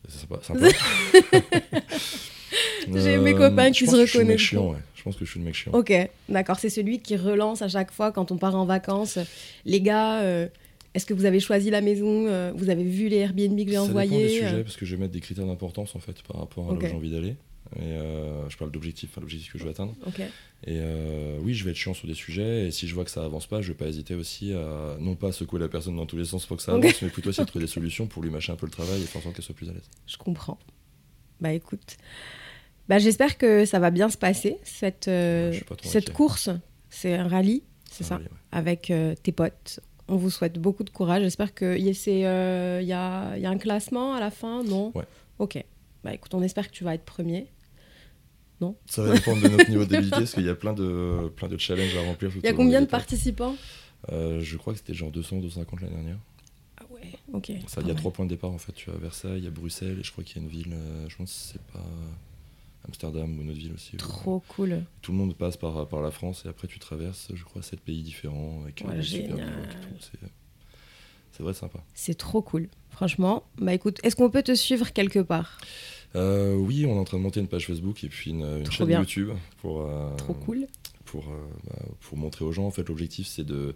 C'est 0.09 0.27
sympa. 0.43 0.67
J'ai 2.95 3.19
mes 3.19 3.35
copains 3.35 3.71
qui 3.71 3.87
se 3.87 3.97
reconnaissent. 3.97 4.55
Je 5.01 5.05
pense 5.05 5.17
que 5.17 5.25
je 5.25 5.31
suis 5.31 5.41
le 5.41 5.47
mec 5.47 5.55
chiant. 5.55 5.73
Ok, 5.73 5.95
d'accord. 6.29 6.59
C'est 6.59 6.69
celui 6.69 7.01
qui 7.01 7.17
relance 7.17 7.63
à 7.63 7.69
chaque 7.69 7.91
fois 7.91 8.13
quand 8.13 8.33
on 8.33 8.37
part 8.37 8.55
en 8.55 8.67
vacances. 8.67 9.19
Les 9.65 9.81
gars, 9.81 10.21
euh, 10.21 10.47
est-ce 10.93 11.07
que 11.07 11.15
vous 11.15 11.25
avez 11.25 11.41
choisi 11.41 11.71
la 11.71 11.81
maison 11.81 12.27
euh, 12.27 12.53
Vous 12.55 12.69
avez 12.69 12.85
vu 12.85 13.09
les 13.09 13.17
Airbnb 13.17 13.59
que 13.65 13.71
j'ai 13.71 13.79
envoyés 13.79 14.11
Ça 14.11 14.17
dépend 14.17 14.29
des 14.29 14.49
sujets, 14.51 14.63
parce 14.63 14.77
que 14.77 14.85
je 14.85 14.95
vais 14.95 15.01
mettre 15.01 15.15
des 15.15 15.21
critères 15.21 15.47
d'importance 15.47 15.97
en 15.97 16.01
fait 16.01 16.23
par 16.23 16.39
rapport 16.41 16.71
à 16.71 16.75
là 16.75 16.79
où 16.79 16.83
j'ai 16.83 16.93
envie 16.93 17.11
d'aller. 17.11 17.37
Et 17.77 17.83
euh, 17.83 18.47
je 18.51 18.59
parle 18.59 18.73
d'objectifs, 18.73 19.11
enfin 19.13 19.23
l'objectif 19.23 19.51
que 19.53 19.59
je 19.59 19.65
veux 19.65 19.71
atteindre. 19.71 19.95
Et 20.67 20.79
oui, 21.41 21.55
je 21.55 21.65
vais 21.65 21.71
être 21.71 21.79
chiant 21.79 21.95
sur 21.95 22.07
des 22.07 22.13
sujets. 22.15 22.67
Et 22.67 22.71
si 22.71 22.87
je 22.87 22.95
vois 22.95 23.05
que 23.05 23.11
ça 23.11 23.25
avance 23.25 23.47
pas, 23.47 23.63
je 23.63 23.69
vais 23.69 23.79
pas 23.79 23.87
hésiter 23.87 24.15
aussi 24.15 24.53
à 24.53 24.99
non 25.01 25.15
pas 25.15 25.33
secouer 25.33 25.61
la 25.61 25.69
personne 25.69 25.97
dans 25.97 26.05
tous 26.05 26.19
les 26.19 26.27
sens 26.27 26.45
pour 26.45 26.59
que 26.59 26.63
ça 26.63 26.75
avance, 26.75 27.01
mais 27.01 27.09
plutôt 27.09 27.31
essayer 27.31 27.45
de 27.45 27.49
trouver 27.49 27.65
des 27.65 27.71
solutions 27.73 28.07
pour 28.07 28.23
lui 28.23 28.29
mâcher 28.29 28.53
un 28.53 28.57
peu 28.57 28.67
le 28.67 28.73
travail 28.73 29.01
et 29.01 29.07
faire 29.07 29.21
en 29.21 29.23
sorte 29.23 29.37
qu'elle 29.37 29.45
soit 29.47 29.55
plus 29.55 29.71
à 29.71 29.73
l'aise. 29.73 29.89
Je 30.07 30.19
comprends. 30.19 30.59
Bah 31.41 31.55
écoute, 31.55 31.97
bah, 32.91 32.99
j'espère 32.99 33.39
que 33.39 33.65
ça 33.67 33.79
va 33.79 33.93
bien 33.93 34.09
se 34.09 34.19
passer, 34.19 34.57
cette, 34.65 35.07
euh, 35.07 35.57
cette 35.85 36.13
course. 36.13 36.51
C'est 36.89 37.15
un 37.15 37.29
rallye, 37.29 37.63
c'est 37.89 38.03
ça, 38.03 38.19
avec 38.51 38.91
euh, 38.91 39.15
tes 39.23 39.31
potes. 39.31 39.79
On 40.09 40.17
vous 40.17 40.29
souhaite 40.29 40.59
beaucoup 40.59 40.83
de 40.83 40.91
courage. 40.91 41.23
J'espère 41.23 41.55
qu'il 41.55 41.79
y, 41.79 42.25
euh, 42.25 42.83
y, 42.83 42.93
a, 42.93 43.39
y 43.39 43.47
a 43.47 43.49
un 43.49 43.59
classement 43.59 44.15
à 44.15 44.19
la 44.19 44.33
fin, 44.33 44.65
non 44.65 44.91
Ouais. 44.97 45.05
Ok. 45.39 45.65
Bah 46.03 46.13
écoute, 46.13 46.35
on 46.35 46.43
espère 46.43 46.67
que 46.67 46.73
tu 46.73 46.83
vas 46.83 46.97
être 46.97 47.05
premier. 47.05 47.47
Non 48.61 48.75
Ça 48.87 49.03
va 49.05 49.15
dépendre 49.15 49.41
de 49.41 49.49
notre 49.49 49.71
niveau 49.71 49.85
d'habilité, 49.85 50.17
parce 50.19 50.35
qu'il 50.35 50.45
y 50.45 50.49
a 50.49 50.57
plein 50.57 50.73
de, 50.73 51.31
plein 51.37 51.47
de 51.47 51.57
challenges 51.59 51.97
à 51.97 52.03
remplir. 52.03 52.33
Il 52.35 52.45
y 52.45 52.49
a 52.49 52.53
combien 52.55 52.81
de 52.81 52.87
participants 52.87 53.55
Je 54.11 54.57
crois 54.57 54.73
que 54.73 54.81
c'était 54.81 54.95
genre 54.95 55.13
200, 55.13 55.37
250 55.37 55.81
l'année 55.83 55.95
dernière. 55.95 56.19
Ah 56.77 56.87
ouais, 56.91 57.13
ok. 57.33 57.51
Il 57.51 57.87
y 57.87 57.91
a 57.93 57.95
trois 57.95 58.11
points 58.11 58.25
de 58.25 58.31
départ 58.31 58.51
en 58.51 58.59
fait. 58.59 58.73
Tu 58.73 58.91
as 58.91 58.95
Versailles, 58.95 59.39
il 59.39 59.45
y 59.45 59.47
a 59.47 59.51
Bruxelles, 59.51 59.99
et 60.01 60.03
je 60.03 60.11
crois 60.11 60.25
qu'il 60.25 60.39
y 60.39 60.41
a 60.41 60.43
une 60.43 60.51
ville, 60.51 60.75
je 61.07 61.15
pense 61.15 61.53
c'est 61.53 61.63
pas. 61.73 61.87
Amsterdam 62.87 63.39
ou 63.39 63.43
une 63.43 63.51
autre 63.51 63.59
ville 63.59 63.73
aussi. 63.75 63.97
Trop 63.97 64.43
cool. 64.49 64.85
Tout 65.03 65.13
le 65.13 65.19
monde 65.19 65.35
passe 65.35 65.57
par, 65.57 65.87
par 65.89 66.01
la 66.01 66.11
France 66.11 66.43
et 66.45 66.49
après 66.49 66.69
tu 66.69 66.79
traverses, 66.79 67.29
je 67.35 67.45
crois, 67.45 67.63
sept 67.63 67.81
pays 67.81 68.03
différents. 68.03 68.63
Avec 68.63 68.83
ouais. 68.87 69.03
C'est 71.33 71.43
vrai 71.43 71.55
sympa. 71.55 71.79
C'est 71.95 72.17
trop 72.19 72.43
cool. 72.43 72.69
Franchement, 72.91 73.45
bah 73.59 73.73
écoute, 73.73 73.99
est-ce 74.03 74.17
qu'on 74.17 74.31
peut 74.31 74.43
te 74.43 74.55
suivre 74.55 74.93
quelque 74.93 75.21
part? 75.21 75.59
Euh, 76.17 76.55
Oui, 76.55 76.85
on 76.87 76.97
est 76.97 76.99
en 76.99 77.05
train 77.05 77.19
de 77.19 77.23
monter 77.23 77.41
une 77.41 77.49
page 77.49 77.67
Facebook 77.67 78.03
et 78.05 78.09
puis 78.09 78.31
une, 78.31 78.71
chaîne 78.71 78.91
YouTube 78.91 79.31
pour. 79.59 79.83
Euh, 79.83 80.15
trop 80.17 80.35
cool. 80.35 80.67
Pour, 81.05 81.29
euh, 81.29 81.49
bah, 81.67 81.79
pour 82.01 82.19
montrer 82.19 82.45
aux 82.45 82.53
gens. 82.53 82.67
En 82.67 82.71
fait, 82.71 82.87
l'objectif 82.89 83.27
c'est 83.27 83.45
de 83.45 83.75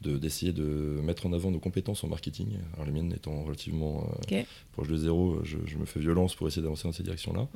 d'essayer 0.00 0.52
de, 0.52 0.62
mettre 1.02 1.26
en 1.26 1.32
avant 1.32 1.50
nos 1.50 1.58
compétences 1.58 2.04
en 2.04 2.08
marketing. 2.08 2.58
Alors 2.74 2.86
les 2.86 2.92
miennes 2.92 3.12
étant 3.12 3.42
relativement 3.42 4.08
euh, 4.32 4.42
proches 4.72 4.88
de 4.88 4.96
zéro, 4.96 5.40
je, 5.44 5.56
me 5.76 5.84
fais 5.84 6.00
violence 6.00 6.34
pour 6.34 6.48
essayer 6.48 6.62
d'avancer 6.62 6.84
dans 6.84 6.92
cette 6.92 7.04
direction-là. 7.04 7.48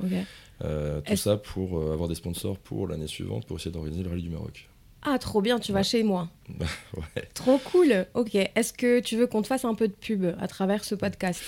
Euh, 0.62 1.00
tout 1.00 1.16
ça 1.16 1.36
pour 1.36 1.78
euh, 1.78 1.92
avoir 1.92 2.08
des 2.08 2.14
sponsors 2.14 2.58
pour 2.58 2.86
l'année 2.86 3.06
suivante, 3.06 3.46
pour 3.46 3.56
essayer 3.56 3.72
d'organiser 3.72 4.02
le 4.02 4.10
rallye 4.10 4.22
du 4.22 4.30
Maroc. 4.30 4.68
Ah, 5.02 5.18
trop 5.18 5.42
bien, 5.42 5.58
tu 5.58 5.72
vas 5.72 5.82
chez 5.82 6.02
moi. 6.02 6.30
ouais. 6.96 7.28
Trop 7.34 7.58
cool. 7.58 8.06
Ok. 8.14 8.34
Est-ce 8.34 8.72
que 8.72 9.00
tu 9.00 9.16
veux 9.16 9.26
qu'on 9.26 9.42
te 9.42 9.46
fasse 9.46 9.66
un 9.66 9.74
peu 9.74 9.86
de 9.86 9.92
pub 9.92 10.24
à 10.38 10.48
travers 10.48 10.82
ce 10.82 10.94
podcast? 10.94 11.42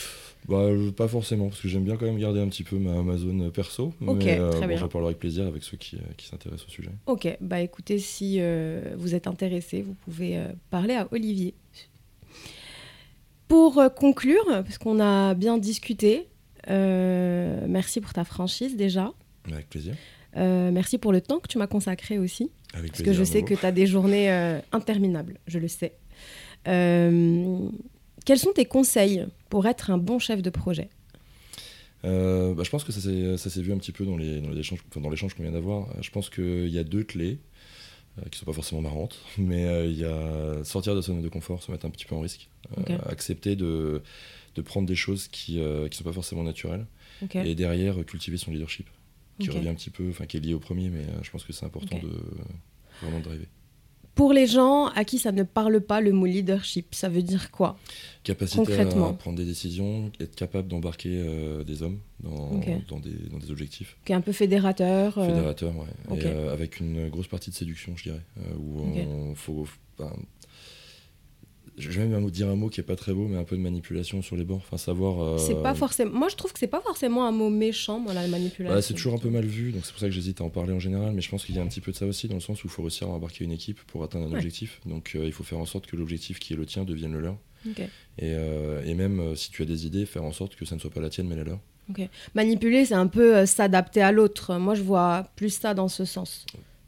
Bah, 0.49 0.69
Pas 0.97 1.09
forcément, 1.09 1.49
parce 1.49 1.61
que 1.61 1.69
j'aime 1.69 1.85
bien 1.85 1.97
quand 1.97 2.07
même 2.07 2.19
garder 2.19 2.41
un 2.41 2.49
petit 2.49 2.65
peu 2.65 2.77
ma, 2.77 3.17
zone 3.17 3.51
perso. 3.51 3.93
Ok, 4.07 4.25
mais, 4.25 4.39
euh, 4.39 4.51
très 4.51 4.67
bien. 4.67 4.77
J'en 4.77 4.89
parlerai 4.89 5.11
avec 5.11 5.19
plaisir 5.19 5.47
avec 5.47 5.63
ceux 5.63 5.77
qui, 5.77 5.97
euh, 5.97 6.01
qui 6.17 6.27
s'intéressent 6.27 6.67
au 6.67 6.71
sujet. 6.71 6.91
Ok, 7.07 7.29
bah 7.41 7.61
écoutez, 7.61 7.99
si 7.99 8.37
euh, 8.39 8.95
vous 8.97 9.15
êtes 9.15 9.27
intéressé, 9.27 9.83
vous 9.83 9.95
pouvez 9.95 10.39
parler 10.71 10.95
à 10.95 11.09
Olivier. 11.13 11.55
Pour 13.49 13.81
conclure, 13.95 14.45
parce 14.47 14.79
qu'on 14.79 15.01
a 15.01 15.35
bien 15.35 15.59
discuté, 15.59 16.27
merci 16.69 18.01
pour 18.01 18.13
ta 18.13 18.25
franchise 18.25 18.77
déjà. 18.77 19.13
Avec 19.53 19.69
plaisir. 19.69 19.95
merci 20.35 20.99
pour 20.99 21.13
le 21.13 21.21
temps 21.21 21.39
que 21.39 21.49
tu 21.49 21.59
m'as 21.59 21.69
consacré 21.69 22.19
aussi. 22.19 22.51
Avec 22.75 22.91
parce 22.91 23.03
que 23.03 23.13
je 23.13 23.25
sais 23.25 23.43
que 23.43 23.55
tu 23.55 23.65
as 23.65 23.73
des 23.73 23.87
journées 23.87 24.31
interminables, 24.73 25.39
je 25.47 25.59
le 25.59 25.69
sais. 25.69 25.93
Quels 28.27 28.39
sont 28.39 28.53
tes 28.53 28.67
conseils 28.67 29.25
pour 29.49 29.67
être 29.67 29.91
un 29.91 29.97
bon 29.97 30.19
chef 30.19 30.43
de 30.43 30.51
projet? 30.51 30.91
Euh, 32.05 32.55
bah, 32.55 32.63
je 32.63 32.71
pense 32.71 32.85
que 32.85 32.93
ça 32.93 33.01
s'est 33.01 33.63
vu 33.63 33.73
un 33.73 33.79
petit 33.79 33.93
peu 33.93 34.05
dans 34.05 34.17
l'échange 34.17 34.81
dans 34.95 35.09
l'échange 35.09 35.35
qu'on 35.35 35.43
vient 35.43 35.53
d'avoir. 35.53 35.89
Je 36.03 36.11
pense 36.11 36.29
qu'il 36.29 36.69
y 36.69 36.79
a 36.79 36.85
deux 36.85 37.05
clés 37.05 37.39
euh, 38.19 38.23
qui 38.25 38.33
ne 38.33 38.37
sont 38.37 38.45
pas 38.45 38.53
forcément 38.53 38.83
marrantes, 38.83 39.19
mais 39.39 39.65
euh, 39.65 39.87
il 39.87 39.99
y 39.99 40.05
a 40.05 40.63
sortir 40.65 40.95
de 40.95 41.01
sa 41.01 41.09
zone 41.09 41.23
de 41.23 41.29
confort, 41.29 41.63
se 41.63 41.71
mettre 41.71 41.87
un 41.87 41.91
petit 41.91 42.05
peu 42.05 42.15
en 42.15 42.21
risque, 42.21 42.51
accepter 43.07 43.57
de, 43.57 44.03
de, 44.57 44.63
prendre 44.63 44.87
des 44.87 44.97
choses 44.97 45.29
qui 45.29 45.59
ne 45.59 45.89
sont 45.91 46.05
pas 46.05 46.13
forcément 46.13 46.43
naturelles, 46.43 46.87
et 47.33 47.55
derrière 47.55 48.05
cultiver 48.05 48.37
son 48.37 48.51
leadership, 48.51 48.89
qui 49.39 49.51
revient 49.51 49.69
un 49.69 49.75
petit 49.75 49.91
peu, 49.91 50.11
enfin 50.11 50.27
qui 50.27 50.37
est 50.37 50.41
lié 50.41 50.53
au 50.53 50.61
premier, 50.61 50.91
mais 50.91 51.07
je 51.23 51.31
pense 51.31 51.45
que 51.45 51.53
c'est 51.53 51.65
important 51.65 51.99
de 51.99 52.11
vraiment 53.01 53.21
driver. 53.21 53.47
Pour 54.17 54.33
les 54.33 54.47
gens 54.49 54.87
à 54.87 55.05
qui 55.05 55.19
ça 55.19 55.31
ne 55.31 55.43
parle 55.45 55.81
pas, 55.81 56.01
le 56.01 56.11
mot 56.11 56.27
leadership, 56.27 56.95
ça 56.95 57.09
veut 57.09 57.23
dire 57.23 57.51
quoi 57.53 57.77
Capacité 58.25 58.57
Concrètement. 58.57 59.11
à 59.11 59.13
prendre 59.13 59.37
des 59.37 59.45
décisions, 59.45 60.11
être 60.19 60.35
capable 60.35 60.67
d'embarquer 60.69 61.11
euh, 61.23 61.63
des 61.63 61.83
hommes 61.83 62.01
dans, 62.21 62.59
des, 62.99 63.13
dans 63.31 63.39
des 63.39 63.51
objectifs. 63.51 63.97
Qui 64.05 64.13
est 64.13 64.15
un 64.17 64.21
peu 64.23 64.33
fédérateur. 64.33 65.19
euh, 65.19 65.27
Fédérateur, 65.27 65.77
ouais. 65.77 65.87
ok. 66.09 66.19
Et 66.19 66.27
euh, 66.27 66.53
avec 66.53 66.81
une 66.81 67.09
grosse 67.11 67.29
partie 67.29 67.51
de 67.51 67.55
séduction, 67.55 67.93
je 67.97 68.05
dirais. 68.05 68.23
où 68.59 68.81
on 68.81 69.35
faut. 69.37 69.67
Je 71.79 71.89
vais 71.91 72.07
même 72.07 72.31
dire 72.31 72.49
un 72.49 72.57
mot 72.57 72.69
qui 72.69 72.81
est 72.81 72.85
pas 72.85 72.97
très 72.97 73.13
beau, 73.13 73.27
mais 73.29 73.37
un 73.37 73.45
peu 73.45 73.57
de 73.57 73.61
manipulation 73.63 74.23
sur 74.23 74.37
les 74.37 74.45
bords. 74.45 74.59
Enfin, 74.59 74.77
savoir. 74.77 75.21
euh, 75.21 75.39
C'est 75.39 75.61
pas 75.63 75.75
forcément. 75.75 76.13
Moi, 76.19 76.29
je 76.29 76.37
trouve 76.37 76.53
que 76.53 76.59
c'est 76.59 76.67
pas 76.67 76.81
forcément 76.81 77.27
un 77.27 77.33
mot 77.33 77.51
méchant, 77.51 77.99
moi, 77.99 78.13
la 78.15 78.27
manipulation. 78.29 78.75
bah, 78.75 78.83
c'est 78.83 78.95
toujours 78.95 79.15
un 79.15 79.19
peu 79.19 79.31
mal 79.31 79.45
vu, 79.45 79.73
donc 79.73 79.85
c'est 79.85 79.93
pour 79.93 80.01
ça 80.01 80.07
que 80.07 80.13
j'hésite 80.13 80.41
à 80.41 80.45
en 80.45 80.51
parler 80.51 80.73
en 80.73 80.81
général, 80.81 81.13
mais 81.13 81.21
je 81.21 81.29
pense 81.31 81.45
qu'il 81.45 81.55
y 81.55 81.59
a 81.59 81.63
un 81.63 81.67
petit 81.67 81.81
peu 81.81 81.93
de 81.93 81.97
ça 81.97 82.07
aussi, 82.07 82.29
dans 82.29 82.35
le 82.35 82.41
sens 82.41 82.63
où 82.65 82.67
il 82.67 82.71
faut 82.71 82.83
réussir 82.83 83.09
à 83.09 83.11
embarquer 83.11 83.45
une 83.45 83.53
équipe 83.53 83.81
pour 83.87 84.03
atteindre 84.05 84.27
un 84.27 84.31
Ouais. 84.31 84.37
objectif. 84.37 84.81
Donc 84.87 85.13
euh, 85.15 85.25
il 85.27 85.33
faut 85.33 85.45
faire 85.45 85.59
en 85.59 85.67
sorte 85.67 85.87
que 85.87 85.97
l'objectif 85.97 86.39
qui 86.39 86.53
est 86.53 86.57
le 86.57 86.67
tien 86.67 86.85
devienne 86.85 87.13
le 87.13 87.21
leur. 87.21 87.37
Et, 87.67 88.33
euh, 88.33 88.83
et 88.85 88.95
même 88.95 89.35
si 89.35 89.51
tu 89.51 89.61
as 89.63 89.65
des 89.67 89.87
idées, 89.87 90.07
faire 90.07 90.23
en 90.25 90.33
sorte 90.33 90.55
que 90.55 90.65
ça 90.65 90.77
ne 90.77 90.81
soit 90.81 90.91
pas 90.91 91.01
la 91.01 91.11
tienne 91.11 91.27
mais 91.29 91.37
la 91.37 91.45
leur. 91.45 91.59
Manipuler, 92.35 92.85
c'est 92.85 92.95
un 92.95 93.07
peu 93.09 93.45
s'adapter 93.47 94.03
à 94.03 94.13
l'autre. 94.13 94.57
Moi, 94.57 94.75
je 94.75 94.83
vois 94.83 95.29
plus 95.37 95.51
ça 95.51 95.75
dans 95.75 95.89
ce 95.89 96.05
sens. 96.05 96.47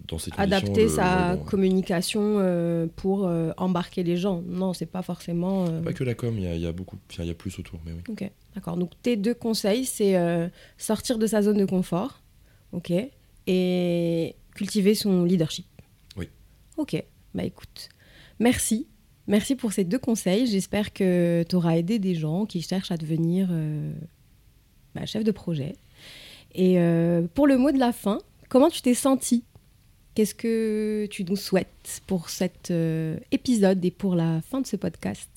Dans 0.08 0.18
ces 0.18 0.30
conditions, 0.30 0.56
Adapter 0.56 0.82
le- 0.84 0.88
sa 0.88 1.30
le 1.30 1.36
bon, 1.36 1.42
ouais. 1.42 1.48
communication 1.50 2.20
euh, 2.38 2.86
pour 2.96 3.26
euh, 3.26 3.50
embarquer 3.58 4.02
les 4.02 4.16
gens. 4.16 4.42
Non, 4.46 4.72
c'est 4.72 4.86
pas 4.86 5.02
forcément. 5.02 5.66
euh, 5.68 5.82
Pas 5.82 5.92
que 5.92 6.02
la 6.04 6.14
com, 6.14 6.34
il 6.36 6.44
y 6.44 6.46
a, 6.46 6.54
il 6.54 6.60
y 6.62 6.66
a 6.66 6.72
beaucoup, 6.72 6.96
il 7.18 7.24
y 7.26 7.30
a 7.30 7.34
plus 7.34 7.58
autour, 7.58 7.78
mais 7.84 7.92
oui. 7.92 8.00
Ok, 8.08 8.30
d'accord. 8.54 8.76
Donc 8.78 8.92
tes 9.02 9.16
deux 9.16 9.34
conseils, 9.34 9.84
c'est 9.84 10.16
euh, 10.16 10.48
sortir 10.78 11.18
de 11.18 11.26
sa 11.26 11.42
zone 11.42 11.58
de 11.58 11.66
confort, 11.66 12.22
ok, 12.72 12.90
et 13.46 14.34
cultiver 14.54 14.94
son 14.94 15.24
leadership. 15.24 15.66
Oui. 16.16 16.28
Ok, 16.76 17.02
bah 17.34 17.44
écoute, 17.44 17.88
merci. 18.38 18.86
Merci 19.26 19.56
pour 19.56 19.72
ces 19.74 19.84
deux 19.84 19.98
conseils. 19.98 20.46
J'espère 20.46 20.94
que 20.94 21.44
tu 21.46 21.54
auras 21.54 21.76
aidé 21.76 21.98
des 21.98 22.14
gens 22.14 22.46
qui 22.46 22.62
cherchent 22.62 22.90
à 22.90 22.96
devenir 22.96 23.50
bah, 24.94 25.04
chef 25.04 25.22
de 25.22 25.32
projet. 25.32 25.74
Et 26.54 26.78
pour 27.34 27.46
le 27.46 27.58
mot 27.58 27.70
de 27.72 27.78
la 27.78 27.92
fin, 27.92 28.20
comment 28.48 28.70
tu 28.70 28.80
t'es 28.80 28.94
senti 28.94 29.44
Qu'est-ce 30.18 30.34
que 30.34 31.06
tu 31.12 31.22
nous 31.22 31.36
souhaites 31.36 32.02
pour 32.08 32.28
cet 32.28 32.72
euh, 32.72 33.18
épisode 33.30 33.84
et 33.84 33.92
pour 33.92 34.16
la 34.16 34.40
fin 34.40 34.60
de 34.60 34.66
ce 34.66 34.74
podcast? 34.74 35.28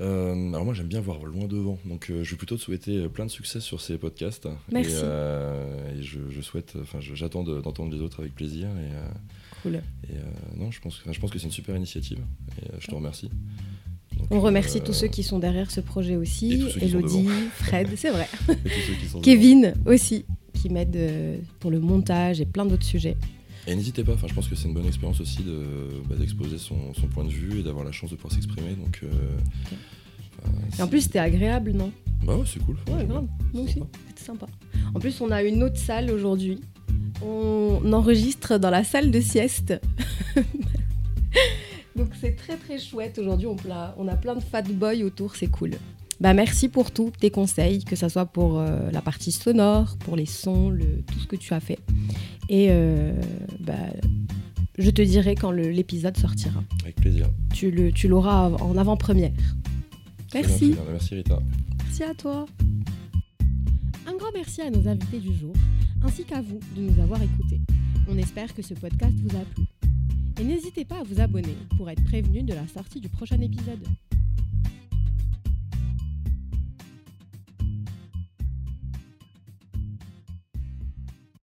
Euh, 0.00 0.32
alors 0.48 0.64
moi 0.64 0.74
j'aime 0.74 0.88
bien 0.88 1.00
voir 1.00 1.22
loin 1.24 1.46
devant, 1.46 1.78
donc 1.84 2.10
euh, 2.10 2.24
je 2.24 2.32
vais 2.32 2.36
plutôt 2.36 2.56
te 2.56 2.62
souhaiter 2.62 3.08
plein 3.08 3.26
de 3.26 3.30
succès 3.30 3.60
sur 3.60 3.80
ces 3.80 3.96
podcasts. 3.96 4.48
Merci. 4.72 4.90
Et, 4.90 4.94
euh, 5.04 5.96
et 5.96 6.02
je, 6.02 6.18
je 6.30 6.40
souhaite, 6.40 6.72
enfin 6.82 6.98
j'attends 7.00 7.44
de- 7.44 7.60
d'entendre 7.60 7.94
les 7.94 8.00
autres 8.02 8.18
avec 8.18 8.34
plaisir. 8.34 8.66
Et, 8.66 8.90
Cool. 9.62 9.76
et, 10.10 10.14
non, 10.58 10.72
je 10.72 10.80
pense, 10.80 11.00
je 11.08 11.20
pense 11.20 11.30
que 11.30 11.38
c'est 11.38 11.46
une 11.46 11.52
super 11.52 11.76
initiative. 11.76 12.18
Et 12.60 12.66
je 12.80 12.88
te 12.88 12.94
remercie. 12.96 13.30
Donc, 14.18 14.26
On 14.32 14.40
remercie 14.40 14.80
tous 14.80 14.94
ceux 14.94 15.06
qui 15.06 15.22
sont 15.22 15.38
derrière 15.38 15.70
ce 15.70 15.80
projet 15.80 16.16
aussi. 16.16 16.60
Elodie, 16.80 17.28
Fred, 17.52 17.86
c'est 17.94 18.10
vrai. 18.10 18.26
Kevin 19.22 19.74
aussi, 19.86 20.24
qui 20.54 20.70
m'aide 20.70 20.98
pour 21.60 21.70
le 21.70 21.78
montage 21.78 22.40
et 22.40 22.46
plein 22.46 22.66
d'autres 22.66 22.82
sujets. 22.84 23.16
Et 23.66 23.74
n'hésitez 23.74 24.04
pas, 24.04 24.12
enfin, 24.12 24.28
je 24.28 24.34
pense 24.34 24.48
que 24.48 24.54
c'est 24.54 24.68
une 24.68 24.74
bonne 24.74 24.86
expérience 24.86 25.20
aussi 25.20 25.42
de, 25.42 25.64
bah, 26.08 26.14
d'exposer 26.16 26.56
son, 26.58 26.94
son 26.94 27.08
point 27.08 27.24
de 27.24 27.30
vue 27.30 27.60
et 27.60 27.62
d'avoir 27.62 27.84
la 27.84 27.90
chance 27.92 28.10
de 28.10 28.16
pouvoir 28.16 28.32
s'exprimer. 28.32 28.74
Donc, 28.74 29.00
euh, 29.02 29.08
Et 30.78 30.82
en 30.82 30.86
plus, 30.86 31.02
c'était 31.02 31.18
agréable, 31.18 31.72
non? 31.72 31.90
Bah 32.24 32.36
ouais, 32.36 32.44
c'est 32.46 32.62
cool. 32.64 32.76
Ouais, 32.88 33.04
grave. 33.04 33.26
Nous 33.52 33.62
aussi, 33.62 33.80
c'était 34.08 34.22
sympa. 34.22 34.46
En 34.94 35.00
plus, 35.00 35.20
on 35.20 35.30
a 35.30 35.42
une 35.42 35.62
autre 35.62 35.78
salle 35.78 36.10
aujourd'hui. 36.10 36.60
On 37.22 37.92
enregistre 37.92 38.58
dans 38.58 38.70
la 38.70 38.84
salle 38.84 39.10
de 39.10 39.20
sieste. 39.20 39.74
Donc 41.96 42.08
c'est 42.20 42.36
très 42.36 42.56
très 42.56 42.78
chouette. 42.78 43.18
Aujourd'hui, 43.18 43.46
on, 43.46 43.56
on 43.96 44.08
a 44.08 44.16
plein 44.16 44.34
de 44.34 44.40
fat 44.42 44.62
boys 44.62 45.02
autour, 45.02 45.34
c'est 45.34 45.46
cool. 45.48 45.72
Bah, 46.20 46.32
merci 46.32 46.68
pour 46.68 46.90
tous 46.92 47.10
tes 47.10 47.30
conseils, 47.30 47.84
que 47.84 47.94
ce 47.94 48.08
soit 48.08 48.26
pour 48.26 48.58
euh, 48.58 48.90
la 48.90 49.02
partie 49.02 49.32
sonore, 49.32 49.96
pour 49.98 50.16
les 50.16 50.24
sons, 50.26 50.70
le, 50.70 51.02
tout 51.02 51.18
ce 51.18 51.26
que 51.26 51.36
tu 51.36 51.52
as 51.52 51.60
fait. 51.60 51.78
Et 52.48 52.68
euh, 52.70 53.12
bah, 53.60 53.74
je 54.78 54.90
te 54.90 55.02
dirai 55.02 55.34
quand 55.34 55.50
l'épisode 55.50 56.16
sortira. 56.16 56.62
Avec 56.82 56.96
plaisir. 56.96 57.30
Tu 57.52 57.70
le- 57.70 57.92
tu 57.92 58.08
l'auras 58.08 58.48
en 58.50 58.76
avant-première. 58.78 59.32
Merci. 60.34 60.72
bien. 60.72 60.82
Merci 60.90 61.14
Rita. 61.16 61.38
Merci 61.84 62.02
à 62.02 62.14
toi. 62.14 62.46
Un 64.06 64.16
grand 64.16 64.32
merci 64.34 64.62
à 64.62 64.70
nos 64.70 64.86
invités 64.88 65.18
du 65.18 65.34
jour, 65.36 65.52
ainsi 66.02 66.24
qu'à 66.24 66.40
vous 66.40 66.60
de 66.76 66.80
nous 66.82 67.02
avoir 67.02 67.20
écoutés. 67.22 67.60
On 68.08 68.16
espère 68.16 68.54
que 68.54 68.62
ce 68.62 68.72
podcast 68.74 69.14
vous 69.22 69.36
a 69.36 69.40
plu. 69.54 69.64
Et 70.40 70.44
n'hésitez 70.44 70.84
pas 70.84 71.00
à 71.00 71.02
vous 71.02 71.20
abonner 71.20 71.56
pour 71.76 71.90
être 71.90 72.02
prévenu 72.04 72.42
de 72.42 72.54
la 72.54 72.66
sortie 72.68 73.00
du 73.00 73.08
prochain 73.08 73.40
épisode. 73.40 73.84